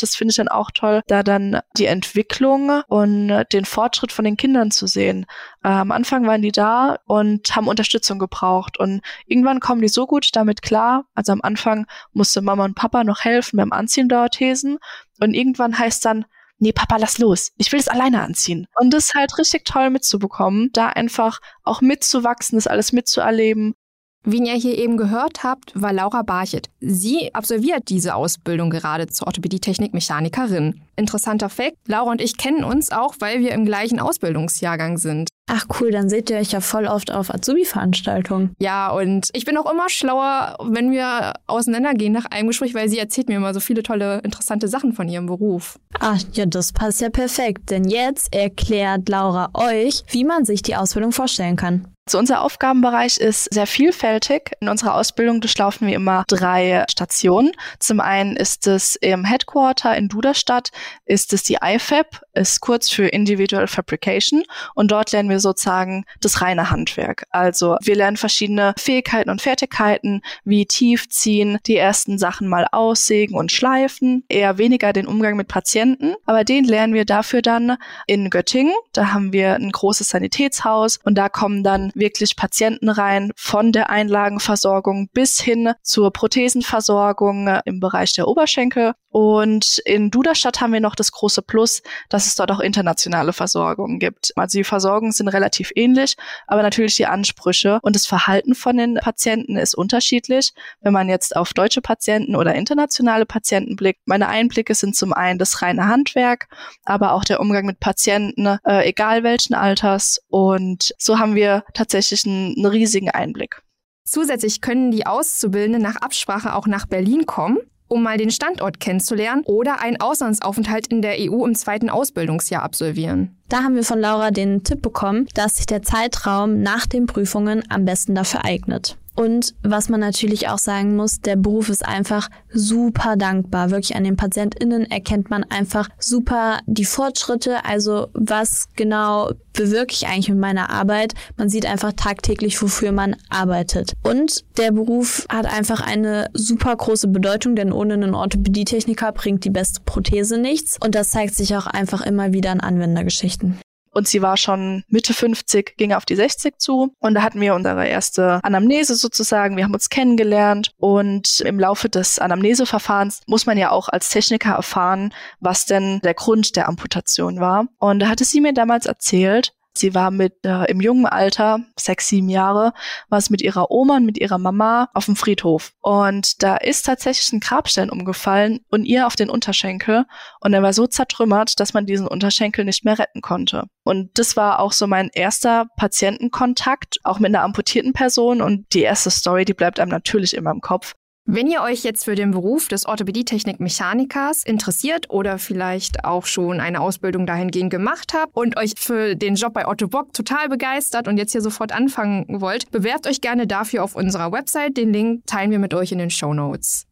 Das 0.04 0.16
finde 0.16 0.32
ich 0.32 0.36
dann 0.36 0.48
auch 0.48 0.70
toll, 0.70 1.00
da 1.06 1.22
dann 1.22 1.60
die 1.78 1.86
Entwicklung 1.86 2.82
und 2.88 3.44
den 3.52 3.64
Fortschritt 3.64 4.12
von 4.12 4.26
den 4.26 4.36
Kindern 4.36 4.70
zu 4.70 4.86
sehen. 4.86 5.24
Äh, 5.62 5.68
am 5.68 5.92
Anfang 5.92 6.26
waren 6.26 6.42
die 6.42 6.52
da 6.52 6.98
und 7.06 7.56
haben 7.56 7.68
Unterstützung 7.68 8.18
gebraucht 8.18 8.78
und 8.78 9.00
irgendwann 9.26 9.60
kommen 9.60 9.80
die 9.80 9.88
so 9.88 10.06
gut 10.06 10.28
damit 10.34 10.60
klar. 10.60 11.06
Also 11.14 11.32
am 11.32 11.40
Anfang 11.42 11.86
musste 12.12 12.42
Mama 12.42 12.66
und 12.66 12.74
Papa 12.74 13.02
noch 13.02 13.24
helfen 13.24 13.56
beim 13.56 13.72
Anziehen 13.72 14.10
der 14.10 14.20
Orthesen 14.20 14.78
und 15.20 15.32
irgendwann 15.32 15.78
heißt 15.78 16.04
dann, 16.04 16.26
nee, 16.58 16.72
Papa, 16.72 16.98
lass 16.98 17.16
los. 17.16 17.52
Ich 17.56 17.72
will 17.72 17.80
es 17.80 17.88
alleine 17.88 18.20
anziehen. 18.20 18.66
Und 18.78 18.92
das 18.92 19.06
ist 19.06 19.14
halt 19.14 19.38
richtig 19.38 19.64
toll 19.64 19.88
mitzubekommen, 19.88 20.68
da 20.74 20.88
einfach 20.88 21.40
auch 21.62 21.80
mitzuwachsen, 21.80 22.58
das 22.58 22.66
alles 22.66 22.92
mitzuerleben 22.92 23.74
wie 24.24 24.44
ihr 24.44 24.54
hier 24.54 24.76
eben 24.78 24.96
gehört 24.96 25.44
habt, 25.44 25.72
war 25.74 25.92
Laura 25.92 26.22
Barchet. 26.22 26.70
Sie 26.80 27.34
absolviert 27.34 27.88
diese 27.88 28.14
Ausbildung 28.14 28.70
gerade 28.70 29.06
zur 29.06 29.26
Orthopädie-Technik-Mechanikerin. 29.26 30.80
Interessanter 30.96 31.48
Fakt, 31.48 31.76
Laura 31.86 32.10
und 32.10 32.20
ich 32.20 32.36
kennen 32.36 32.64
uns 32.64 32.90
auch, 32.90 33.16
weil 33.18 33.40
wir 33.40 33.52
im 33.52 33.64
gleichen 33.64 34.00
Ausbildungsjahrgang 34.00 34.98
sind. 34.98 35.28
Ach 35.46 35.66
cool, 35.78 35.90
dann 35.90 36.08
seht 36.08 36.30
ihr 36.30 36.38
euch 36.38 36.52
ja 36.52 36.60
voll 36.60 36.86
oft 36.86 37.12
auf 37.12 37.32
Azubi-Veranstaltungen. 37.32 38.54
Ja, 38.58 38.90
und 38.90 39.28
ich 39.34 39.44
bin 39.44 39.58
auch 39.58 39.70
immer 39.70 39.90
schlauer, 39.90 40.56
wenn 40.62 40.90
wir 40.90 41.34
auseinandergehen 41.46 42.14
nach 42.14 42.24
einem 42.26 42.48
Gespräch, 42.48 42.74
weil 42.74 42.88
sie 42.88 42.98
erzählt 42.98 43.28
mir 43.28 43.36
immer 43.36 43.52
so 43.52 43.60
viele 43.60 43.82
tolle, 43.82 44.20
interessante 44.20 44.68
Sachen 44.68 44.94
von 44.94 45.08
ihrem 45.08 45.26
Beruf. 45.26 45.78
Ach 46.00 46.18
ja, 46.32 46.46
das 46.46 46.72
passt 46.72 47.02
ja 47.02 47.10
perfekt, 47.10 47.70
denn 47.70 47.84
jetzt 47.84 48.34
erklärt 48.34 49.08
Laura 49.08 49.50
euch, 49.52 50.02
wie 50.08 50.24
man 50.24 50.46
sich 50.46 50.62
die 50.62 50.76
Ausbildung 50.76 51.12
vorstellen 51.12 51.56
kann. 51.56 51.93
So, 52.06 52.18
unser 52.18 52.42
Aufgabenbereich 52.42 53.16
ist 53.16 53.52
sehr 53.52 53.66
vielfältig. 53.66 54.52
In 54.60 54.68
unserer 54.68 54.94
Ausbildung 54.94 55.40
durchlaufen 55.40 55.88
wir 55.88 55.94
immer 55.94 56.24
drei 56.28 56.84
Stationen. 56.90 57.52
Zum 57.78 57.98
einen 57.98 58.36
ist 58.36 58.66
es 58.66 58.96
im 58.96 59.24
Headquarter 59.24 59.96
in 59.96 60.08
Duderstadt, 60.08 60.68
ist 61.06 61.32
es 61.32 61.44
die 61.44 61.56
IFAB, 61.64 62.20
ist 62.34 62.60
kurz 62.60 62.90
für 62.90 63.06
Individual 63.06 63.66
Fabrication 63.68 64.42
und 64.74 64.90
dort 64.90 65.12
lernen 65.12 65.30
wir 65.30 65.40
sozusagen 65.40 66.04
das 66.20 66.42
reine 66.42 66.70
Handwerk. 66.70 67.24
Also 67.30 67.78
wir 67.80 67.96
lernen 67.96 68.18
verschiedene 68.18 68.74
Fähigkeiten 68.76 69.30
und 69.30 69.40
Fertigkeiten, 69.40 70.20
wie 70.44 70.66
tiefziehen, 70.66 71.58
die 71.66 71.78
ersten 71.78 72.18
Sachen 72.18 72.48
mal 72.48 72.66
aussägen 72.70 73.34
und 73.34 73.50
schleifen, 73.50 74.24
eher 74.28 74.58
weniger 74.58 74.92
den 74.92 75.06
Umgang 75.06 75.38
mit 75.38 75.48
Patienten, 75.48 76.16
aber 76.26 76.44
den 76.44 76.64
lernen 76.64 76.92
wir 76.92 77.06
dafür 77.06 77.40
dann 77.40 77.78
in 78.06 78.28
Göttingen. 78.28 78.74
Da 78.92 79.14
haben 79.14 79.32
wir 79.32 79.54
ein 79.54 79.72
großes 79.72 80.10
Sanitätshaus 80.10 80.98
und 81.02 81.14
da 81.14 81.30
kommen 81.30 81.64
dann 81.64 81.92
wirklich 81.94 82.36
Patienten 82.36 82.88
rein 82.88 83.32
von 83.36 83.72
der 83.72 83.90
Einlagenversorgung 83.90 85.08
bis 85.12 85.40
hin 85.40 85.72
zur 85.82 86.12
Prothesenversorgung 86.12 87.48
im 87.64 87.80
Bereich 87.80 88.12
der 88.14 88.28
Oberschenkel. 88.28 88.92
Und 89.10 89.78
in 89.84 90.10
Duderstadt 90.10 90.60
haben 90.60 90.72
wir 90.72 90.80
noch 90.80 90.96
das 90.96 91.12
große 91.12 91.42
Plus, 91.42 91.82
dass 92.08 92.26
es 92.26 92.34
dort 92.34 92.50
auch 92.50 92.58
internationale 92.58 93.32
Versorgungen 93.32 94.00
gibt. 94.00 94.32
Also 94.34 94.58
die 94.58 94.64
Versorgungen 94.64 95.12
sind 95.12 95.28
relativ 95.28 95.70
ähnlich, 95.76 96.16
aber 96.48 96.62
natürlich 96.62 96.96
die 96.96 97.06
Ansprüche 97.06 97.78
und 97.82 97.94
das 97.94 98.06
Verhalten 98.06 98.56
von 98.56 98.76
den 98.76 98.96
Patienten 98.96 99.56
ist 99.56 99.76
unterschiedlich. 99.76 100.52
Wenn 100.80 100.92
man 100.92 101.08
jetzt 101.08 101.36
auf 101.36 101.52
deutsche 101.52 101.80
Patienten 101.80 102.34
oder 102.34 102.56
internationale 102.56 103.24
Patienten 103.24 103.76
blickt, 103.76 104.00
meine 104.06 104.26
Einblicke 104.26 104.74
sind 104.74 104.96
zum 104.96 105.12
einen 105.12 105.38
das 105.38 105.62
reine 105.62 105.86
Handwerk, 105.86 106.48
aber 106.84 107.12
auch 107.12 107.22
der 107.22 107.38
Umgang 107.38 107.66
mit 107.66 107.78
Patienten, 107.78 108.58
äh, 108.66 108.88
egal 108.88 109.22
welchen 109.22 109.54
Alters. 109.54 110.20
Und 110.28 110.92
so 110.98 111.20
haben 111.20 111.36
wir 111.36 111.62
tatsächlich 111.72 111.83
einen, 112.26 112.54
einen 112.56 112.66
riesigen 112.66 113.10
Einblick. 113.10 113.62
Zusätzlich 114.06 114.60
können 114.60 114.90
die 114.90 115.06
Auszubildenden 115.06 115.82
nach 115.82 115.96
Absprache 115.96 116.54
auch 116.54 116.66
nach 116.66 116.86
Berlin 116.86 117.26
kommen 117.26 117.58
um 117.88 118.02
mal 118.02 118.18
den 118.18 118.30
Standort 118.30 118.80
kennenzulernen 118.80 119.42
oder 119.44 119.80
einen 119.80 120.00
Auslandsaufenthalt 120.00 120.88
in 120.88 121.02
der 121.02 121.16
EU 121.18 121.46
im 121.46 121.54
zweiten 121.54 121.90
Ausbildungsjahr 121.90 122.62
absolvieren. 122.62 123.36
Da 123.48 123.62
haben 123.62 123.76
wir 123.76 123.84
von 123.84 124.00
Laura 124.00 124.30
den 124.30 124.64
Tipp 124.64 124.82
bekommen, 124.82 125.28
dass 125.34 125.56
sich 125.56 125.66
der 125.66 125.82
Zeitraum 125.82 126.62
nach 126.62 126.86
den 126.86 127.06
Prüfungen 127.06 127.62
am 127.68 127.84
besten 127.84 128.14
dafür 128.14 128.44
eignet. 128.44 128.96
Und 129.14 129.54
was 129.62 129.88
man 129.88 130.00
natürlich 130.00 130.48
auch 130.48 130.58
sagen 130.58 130.96
muss, 130.96 131.20
der 131.20 131.36
Beruf 131.36 131.68
ist 131.68 131.86
einfach 131.86 132.28
super 132.52 133.16
dankbar. 133.16 133.70
Wirklich 133.70 133.96
an 133.96 134.04
den 134.04 134.16
PatientInnen 134.16 134.90
erkennt 134.90 135.30
man 135.30 135.44
einfach 135.44 135.88
super 135.98 136.58
die 136.66 136.84
Fortschritte. 136.84 137.64
Also 137.64 138.08
was 138.12 138.68
genau 138.76 139.30
bewirke 139.52 139.92
ich 139.92 140.06
eigentlich 140.06 140.28
mit 140.28 140.38
meiner 140.38 140.70
Arbeit? 140.70 141.14
Man 141.36 141.48
sieht 141.48 141.66
einfach 141.66 141.92
tagtäglich, 141.92 142.60
wofür 142.60 142.92
man 142.92 143.16
arbeitet. 143.28 143.92
Und 144.02 144.44
der 144.58 144.72
Beruf 144.72 145.26
hat 145.28 145.46
einfach 145.46 145.80
eine 145.80 146.28
super 146.32 146.74
große 146.74 147.08
Bedeutung, 147.08 147.54
denn 147.54 147.72
ohne 147.72 147.94
einen 147.94 148.14
Orthopädietechniker 148.14 149.12
bringt 149.12 149.44
die 149.44 149.50
beste 149.50 149.80
Prothese 149.84 150.38
nichts. 150.38 150.76
Und 150.82 150.94
das 150.94 151.10
zeigt 151.10 151.34
sich 151.34 151.56
auch 151.56 151.66
einfach 151.66 152.02
immer 152.02 152.32
wieder 152.32 152.52
in 152.52 152.60
Anwendergeschichten. 152.60 153.58
Und 153.94 154.08
sie 154.08 154.22
war 154.22 154.36
schon 154.36 154.84
Mitte 154.88 155.14
50, 155.14 155.76
ging 155.76 155.92
auf 155.92 156.04
die 156.04 156.16
60 156.16 156.58
zu. 156.58 156.94
Und 156.98 157.14
da 157.14 157.22
hatten 157.22 157.40
wir 157.40 157.54
unsere 157.54 157.86
erste 157.86 158.40
Anamnese 158.42 158.94
sozusagen. 158.94 159.56
Wir 159.56 159.64
haben 159.64 159.74
uns 159.74 159.88
kennengelernt. 159.88 160.70
Und 160.78 161.40
im 161.40 161.58
Laufe 161.58 161.88
des 161.88 162.18
Anamneseverfahrens 162.18 163.22
muss 163.26 163.46
man 163.46 163.58
ja 163.58 163.70
auch 163.70 163.88
als 163.88 164.10
Techniker 164.10 164.52
erfahren, 164.52 165.12
was 165.40 165.66
denn 165.66 166.00
der 166.00 166.14
Grund 166.14 166.56
der 166.56 166.68
Amputation 166.68 167.40
war. 167.40 167.66
Und 167.78 168.00
da 168.00 168.08
hatte 168.08 168.24
sie 168.24 168.40
mir 168.40 168.52
damals 168.52 168.86
erzählt, 168.86 169.54
Sie 169.76 169.94
war 169.94 170.10
mit 170.10 170.44
äh, 170.44 170.70
im 170.70 170.80
jungen 170.80 171.06
Alter, 171.06 171.60
sechs, 171.78 172.08
sieben 172.08 172.28
Jahre, 172.28 172.72
war 173.08 173.18
es 173.18 173.30
mit 173.30 173.42
ihrer 173.42 173.70
Oma 173.70 173.96
und 173.96 174.06
mit 174.06 174.18
ihrer 174.18 174.38
Mama 174.38 174.88
auf 174.94 175.06
dem 175.06 175.16
Friedhof. 175.16 175.72
Und 175.80 176.42
da 176.42 176.56
ist 176.56 176.86
tatsächlich 176.86 177.32
ein 177.32 177.40
Grabstein 177.40 177.90
umgefallen 177.90 178.60
und 178.70 178.84
ihr 178.84 179.06
auf 179.06 179.16
den 179.16 179.30
Unterschenkel. 179.30 180.04
Und 180.40 180.54
er 180.54 180.62
war 180.62 180.72
so 180.72 180.86
zertrümmert, 180.86 181.58
dass 181.58 181.74
man 181.74 181.86
diesen 181.86 182.06
Unterschenkel 182.06 182.64
nicht 182.64 182.84
mehr 182.84 182.98
retten 182.98 183.20
konnte. 183.20 183.64
Und 183.82 184.16
das 184.18 184.36
war 184.36 184.60
auch 184.60 184.72
so 184.72 184.86
mein 184.86 185.10
erster 185.12 185.66
Patientenkontakt, 185.76 187.00
auch 187.02 187.18
mit 187.18 187.34
einer 187.34 187.42
amputierten 187.42 187.92
Person. 187.92 188.40
Und 188.40 188.72
die 188.72 188.82
erste 188.82 189.10
Story, 189.10 189.44
die 189.44 189.54
bleibt 189.54 189.80
einem 189.80 189.90
natürlich 189.90 190.34
immer 190.34 190.52
im 190.52 190.60
Kopf. 190.60 190.94
Wenn 191.26 191.46
ihr 191.46 191.62
euch 191.62 191.84
jetzt 191.84 192.04
für 192.04 192.16
den 192.16 192.32
Beruf 192.32 192.68
des 192.68 192.84
Orthopädietechnik-Mechanikers 192.84 194.44
interessiert 194.44 195.08
oder 195.08 195.38
vielleicht 195.38 196.04
auch 196.04 196.26
schon 196.26 196.60
eine 196.60 196.82
Ausbildung 196.82 197.24
dahingehend 197.24 197.70
gemacht 197.70 198.12
habt 198.12 198.36
und 198.36 198.58
euch 198.58 198.74
für 198.76 199.16
den 199.16 199.34
Job 199.34 199.54
bei 199.54 199.66
Otto 199.66 199.88
Bock 199.88 200.12
total 200.12 200.50
begeistert 200.50 201.08
und 201.08 201.16
jetzt 201.16 201.32
hier 201.32 201.40
sofort 201.40 201.72
anfangen 201.72 202.26
wollt, 202.42 202.70
bewerbt 202.70 203.06
euch 203.06 203.22
gerne 203.22 203.46
dafür 203.46 203.84
auf 203.84 203.96
unserer 203.96 204.32
Website. 204.32 204.76
Den 204.76 204.92
Link 204.92 205.26
teilen 205.26 205.50
wir 205.50 205.58
mit 205.58 205.72
euch 205.72 205.92
in 205.92 205.98
den 205.98 206.10
Show 206.10 206.34
Notes. 206.34 206.86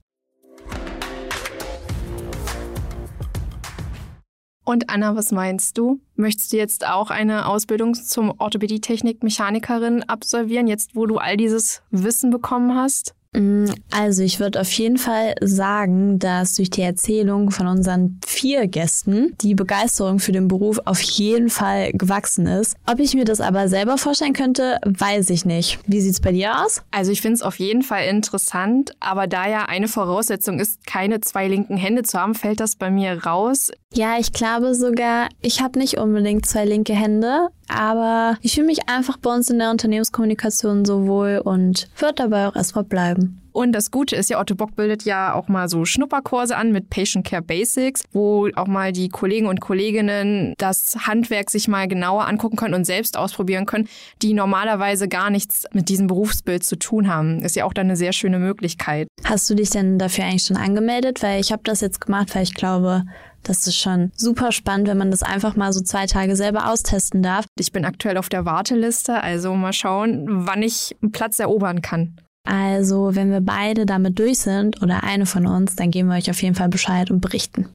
Und 4.65 4.89
Anna, 4.89 5.15
was 5.15 5.31
meinst 5.31 5.77
du? 5.77 6.01
Möchtest 6.15 6.55
du 6.55 6.57
jetzt 6.57 6.87
auch 6.87 7.11
eine 7.11 7.45
Ausbildung 7.45 7.93
zum 7.93 8.33
Orthopädietechnik-Mechanikerin 8.39 10.05
absolvieren, 10.05 10.69
jetzt 10.69 10.97
wo 10.97 11.05
du 11.05 11.19
all 11.19 11.37
dieses 11.37 11.83
Wissen 11.91 12.31
bekommen 12.31 12.75
hast? 12.75 13.15
Mm, 13.35 13.65
also 13.91 14.23
ich 14.23 14.41
würde 14.41 14.61
auf 14.61 14.71
jeden 14.73 14.99
Fall 14.99 15.35
sagen, 15.41 16.19
dass 16.19 16.57
durch 16.57 16.69
die 16.69 16.83
Erzählung 16.83 17.51
von 17.51 17.67
unseren 17.67 18.21
vier 18.27 18.67
Gästen 18.67 19.35
die 19.41 19.55
Begeisterung 19.55 20.19
für 20.19 20.33
den 20.33 20.49
Beruf 20.49 20.79
auf 20.85 21.01
jeden 21.01 21.49
Fall 21.49 21.93
gewachsen 21.93 22.47
ist. 22.47 22.77
Ob 22.87 23.01
ich 23.01 23.15
mir 23.15 23.25
das 23.25 23.41
aber 23.41 23.69
selber 23.69 23.97
vorstellen 23.97 24.35
könnte, 24.35 24.79
weiß 24.85 25.31
ich 25.31 25.47
nicht. 25.47 25.79
Wie 25.87 26.01
sieht's 26.01 26.21
bei 26.21 26.33
dir 26.33 26.63
aus? 26.63 26.83
Also 26.91 27.11
ich 27.11 27.23
finde 27.23 27.37
es 27.37 27.43
auf 27.43 27.59
jeden 27.59 27.83
Fall 27.83 28.05
interessant, 28.05 28.93
aber 29.01 29.27
da 29.27 29.49
ja 29.49 29.65
eine 29.65 29.89
Voraussetzung 29.89 30.61
ist, 30.61 30.87
keine 30.87 31.21
zwei 31.21 31.49
linken 31.49 31.77
Hände 31.77 32.03
zu 32.03 32.19
haben, 32.19 32.35
fällt 32.35 32.61
das 32.61 32.77
bei 32.77 32.91
mir 32.91 33.25
raus. 33.25 33.71
Ja, 33.95 34.19
ich 34.19 34.33
glaube 34.33 34.75
sogar, 34.75 35.29
ich 35.43 35.61
habe 35.61 35.79
nicht 35.79 35.99
unbedingt 35.99 36.47
zwei 36.47 36.65
linke 36.65 36.95
Hände, 36.95 37.49
aber 37.69 38.39
ich 38.41 38.55
fühle 38.55 38.67
mich 38.67 38.89
einfach 38.89 39.19
bei 39.19 39.35
uns 39.35 39.51
in 39.51 39.59
der 39.59 39.71
Unternehmenskommunikation 39.71 40.87
so 40.87 41.07
wohl 41.07 41.43
und 41.45 41.91
wird 41.99 42.19
dabei 42.19 42.49
auch 42.49 42.57
erstmal 42.57 42.85
bleiben. 42.85 43.42
Und 43.53 43.73
das 43.73 43.91
Gute 43.91 44.17
ist 44.17 44.31
ja, 44.31 44.41
Otto 44.41 44.55
Bock 44.55 44.75
bildet 44.77 45.05
ja 45.05 45.35
auch 45.35 45.49
mal 45.49 45.69
so 45.69 45.85
Schnupperkurse 45.85 46.57
an 46.57 46.73
mit 46.73 46.91
Patient 46.91 47.27
Care 47.27 47.43
Basics, 47.43 48.03
wo 48.13 48.49
auch 48.57 48.67
mal 48.67 48.93
die 48.93 49.09
Kollegen 49.09 49.47
und 49.47 49.61
Kolleginnen 49.61 50.55
das 50.59 50.97
Handwerk 51.07 51.51
sich 51.51 51.69
mal 51.69 51.87
genauer 51.87 52.27
angucken 52.27 52.57
können 52.57 52.75
und 52.75 52.85
selbst 52.85 53.17
ausprobieren 53.17 53.67
können, 53.67 53.89
die 54.23 54.35
normalerweise 54.35 55.09
gar 55.09 55.31
nichts 55.31 55.65
mit 55.73 55.89
diesem 55.89 56.07
Berufsbild 56.07 56.65
zu 56.65 56.77
tun 56.77 57.09
haben. 57.09 57.41
Ist 57.41 57.57
ja 57.57 57.65
auch 57.65 57.75
dann 57.75 57.87
eine 57.87 57.97
sehr 57.97 58.13
schöne 58.13 58.39
Möglichkeit. 58.39 59.09
Hast 59.25 59.49
du 59.51 59.55
dich 59.55 59.71
denn 59.71 59.99
dafür 59.99 60.25
eigentlich 60.25 60.45
schon 60.45 60.57
angemeldet? 60.57 61.23
Weil 61.23 61.41
ich 61.41 61.53
habe 61.53 61.63
das 61.65 61.81
jetzt 61.81 62.01
gemacht, 62.01 62.35
weil 62.35 62.43
ich 62.43 62.55
glaube, 62.55 63.05
das 63.43 63.67
ist 63.67 63.77
schon 63.77 64.13
super 64.17 64.53
spannend, 64.53 64.89
wenn 64.89 64.99
man 64.99 65.11
das 65.11 65.23
einfach 65.23 65.57
mal 65.57 65.73
so 65.73 65.81
zwei 65.81 66.07
Tage 66.07 66.37
selber 66.37 66.71
austesten 66.71 67.23
darf. 67.23 67.47
Ich 67.59 67.73
bin 67.73 67.85
aktuell 67.85 68.17
auf 68.17 68.29
der 68.29 68.45
Warteliste, 68.45 69.23
also 69.23 69.55
mal 69.55 69.73
schauen, 69.73 70.47
wann 70.47 70.63
ich 70.63 70.97
einen 71.03 71.13
Platz 71.13 71.39
erobern 71.39 71.83
kann. 71.83 72.17
Also, 72.45 73.15
wenn 73.15 73.31
wir 73.31 73.41
beide 73.41 73.87
damit 73.87 74.19
durch 74.19 74.41
sind 74.41 74.83
oder 74.83 75.05
eine 75.05 75.27
von 75.27 75.47
uns, 75.47 75.77
dann 75.77 75.91
geben 75.91 76.09
wir 76.09 76.17
euch 76.17 76.31
auf 76.31 76.43
jeden 76.43 76.55
Fall 76.55 76.69
Bescheid 76.69 77.11
und 77.11 77.21
berichten. 77.21 77.69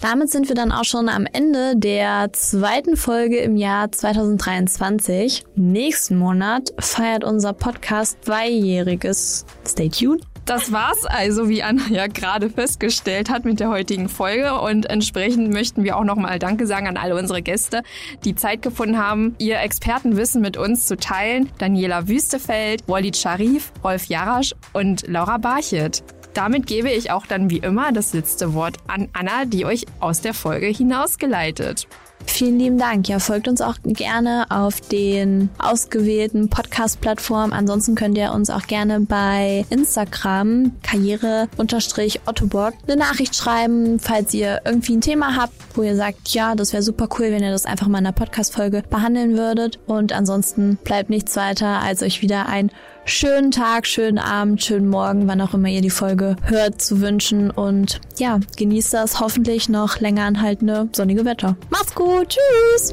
Damit 0.00 0.30
sind 0.30 0.48
wir 0.48 0.54
dann 0.54 0.72
auch 0.72 0.84
schon 0.84 1.08
am 1.08 1.26
Ende 1.32 1.76
der 1.76 2.30
zweiten 2.32 2.96
Folge 2.96 3.38
im 3.38 3.56
Jahr 3.56 3.90
2023. 3.90 5.44
Nächsten 5.54 6.18
Monat 6.18 6.74
feiert 6.78 7.24
unser 7.24 7.54
Podcast 7.54 8.22
zweijähriges. 8.24 9.46
Stay 9.66 9.88
tuned. 9.88 10.22
Das 10.44 10.72
war's 10.72 11.06
also, 11.06 11.48
wie 11.48 11.62
Anna 11.62 11.88
ja 11.88 12.06
gerade 12.06 12.50
festgestellt 12.50 13.30
hat 13.30 13.46
mit 13.46 13.60
der 13.60 13.70
heutigen 13.70 14.10
Folge. 14.10 14.60
Und 14.60 14.84
entsprechend 14.86 15.50
möchten 15.50 15.84
wir 15.84 15.96
auch 15.96 16.04
nochmal 16.04 16.38
Danke 16.38 16.66
sagen 16.66 16.86
an 16.86 16.98
alle 16.98 17.16
unsere 17.16 17.40
Gäste, 17.40 17.82
die 18.24 18.34
Zeit 18.34 18.60
gefunden 18.60 18.98
haben, 18.98 19.34
ihr 19.38 19.60
Expertenwissen 19.60 20.42
mit 20.42 20.58
uns 20.58 20.86
zu 20.86 20.98
teilen. 20.98 21.48
Daniela 21.58 22.08
Wüstefeld, 22.08 22.86
Walid 22.86 23.16
Sharif, 23.16 23.72
Rolf 23.82 24.04
Jarasch 24.04 24.54
und 24.74 25.08
Laura 25.08 25.38
Barchet. 25.38 26.02
Damit 26.34 26.66
gebe 26.66 26.90
ich 26.90 27.10
auch 27.10 27.26
dann 27.26 27.48
wie 27.48 27.58
immer 27.58 27.92
das 27.92 28.12
letzte 28.12 28.52
Wort 28.52 28.76
an 28.86 29.08
Anna, 29.14 29.46
die 29.46 29.64
euch 29.64 29.86
aus 30.00 30.20
der 30.20 30.34
Folge 30.34 30.66
hinausgeleitet. 30.66 31.86
Vielen 32.26 32.58
lieben 32.58 32.78
Dank. 32.78 33.08
Ja, 33.08 33.18
folgt 33.20 33.46
uns 33.48 33.60
auch 33.60 33.76
gerne 33.84 34.46
auf 34.48 34.80
den 34.80 35.50
ausgewählten 35.58 36.48
Podcast-Plattformen. 36.48 37.52
Ansonsten 37.52 37.94
könnt 37.94 38.18
ihr 38.18 38.32
uns 38.32 38.50
auch 38.50 38.66
gerne 38.66 39.00
bei 39.00 39.64
Instagram 39.70 40.72
karriere-ottoborg 40.82 42.74
eine 42.86 42.96
Nachricht 42.96 43.36
schreiben, 43.36 44.00
falls 44.00 44.34
ihr 44.34 44.62
irgendwie 44.64 44.96
ein 44.96 45.00
Thema 45.00 45.36
habt, 45.36 45.54
wo 45.74 45.82
ihr 45.82 45.94
sagt, 45.96 46.30
ja, 46.30 46.54
das 46.54 46.72
wäre 46.72 46.82
super 46.82 47.08
cool, 47.18 47.30
wenn 47.30 47.42
ihr 47.42 47.52
das 47.52 47.66
einfach 47.66 47.86
mal 47.86 47.98
in 47.98 48.06
einer 48.06 48.12
Podcast-Folge 48.12 48.82
behandeln 48.88 49.36
würdet. 49.36 49.78
Und 49.86 50.12
ansonsten 50.12 50.76
bleibt 50.82 51.10
nichts 51.10 51.36
weiter, 51.36 51.82
als 51.82 52.02
euch 52.02 52.20
wieder 52.22 52.46
ein 52.46 52.72
schönen 53.04 53.50
Tag, 53.50 53.86
schönen 53.86 54.18
Abend, 54.18 54.62
schönen 54.62 54.88
Morgen, 54.88 55.28
wann 55.28 55.40
auch 55.40 55.54
immer 55.54 55.68
ihr 55.68 55.82
die 55.82 55.90
Folge 55.90 56.36
hört, 56.42 56.80
zu 56.80 57.00
wünschen. 57.00 57.50
Und 57.50 58.00
ja, 58.18 58.40
genießt 58.56 58.94
das 58.94 59.20
hoffentlich 59.20 59.68
noch 59.68 60.00
länger 60.00 60.24
anhaltende 60.24 60.88
sonnige 60.92 61.24
Wetter. 61.24 61.56
Macht's 61.70 61.94
gut, 61.94 62.36
tschüss! 62.36 62.92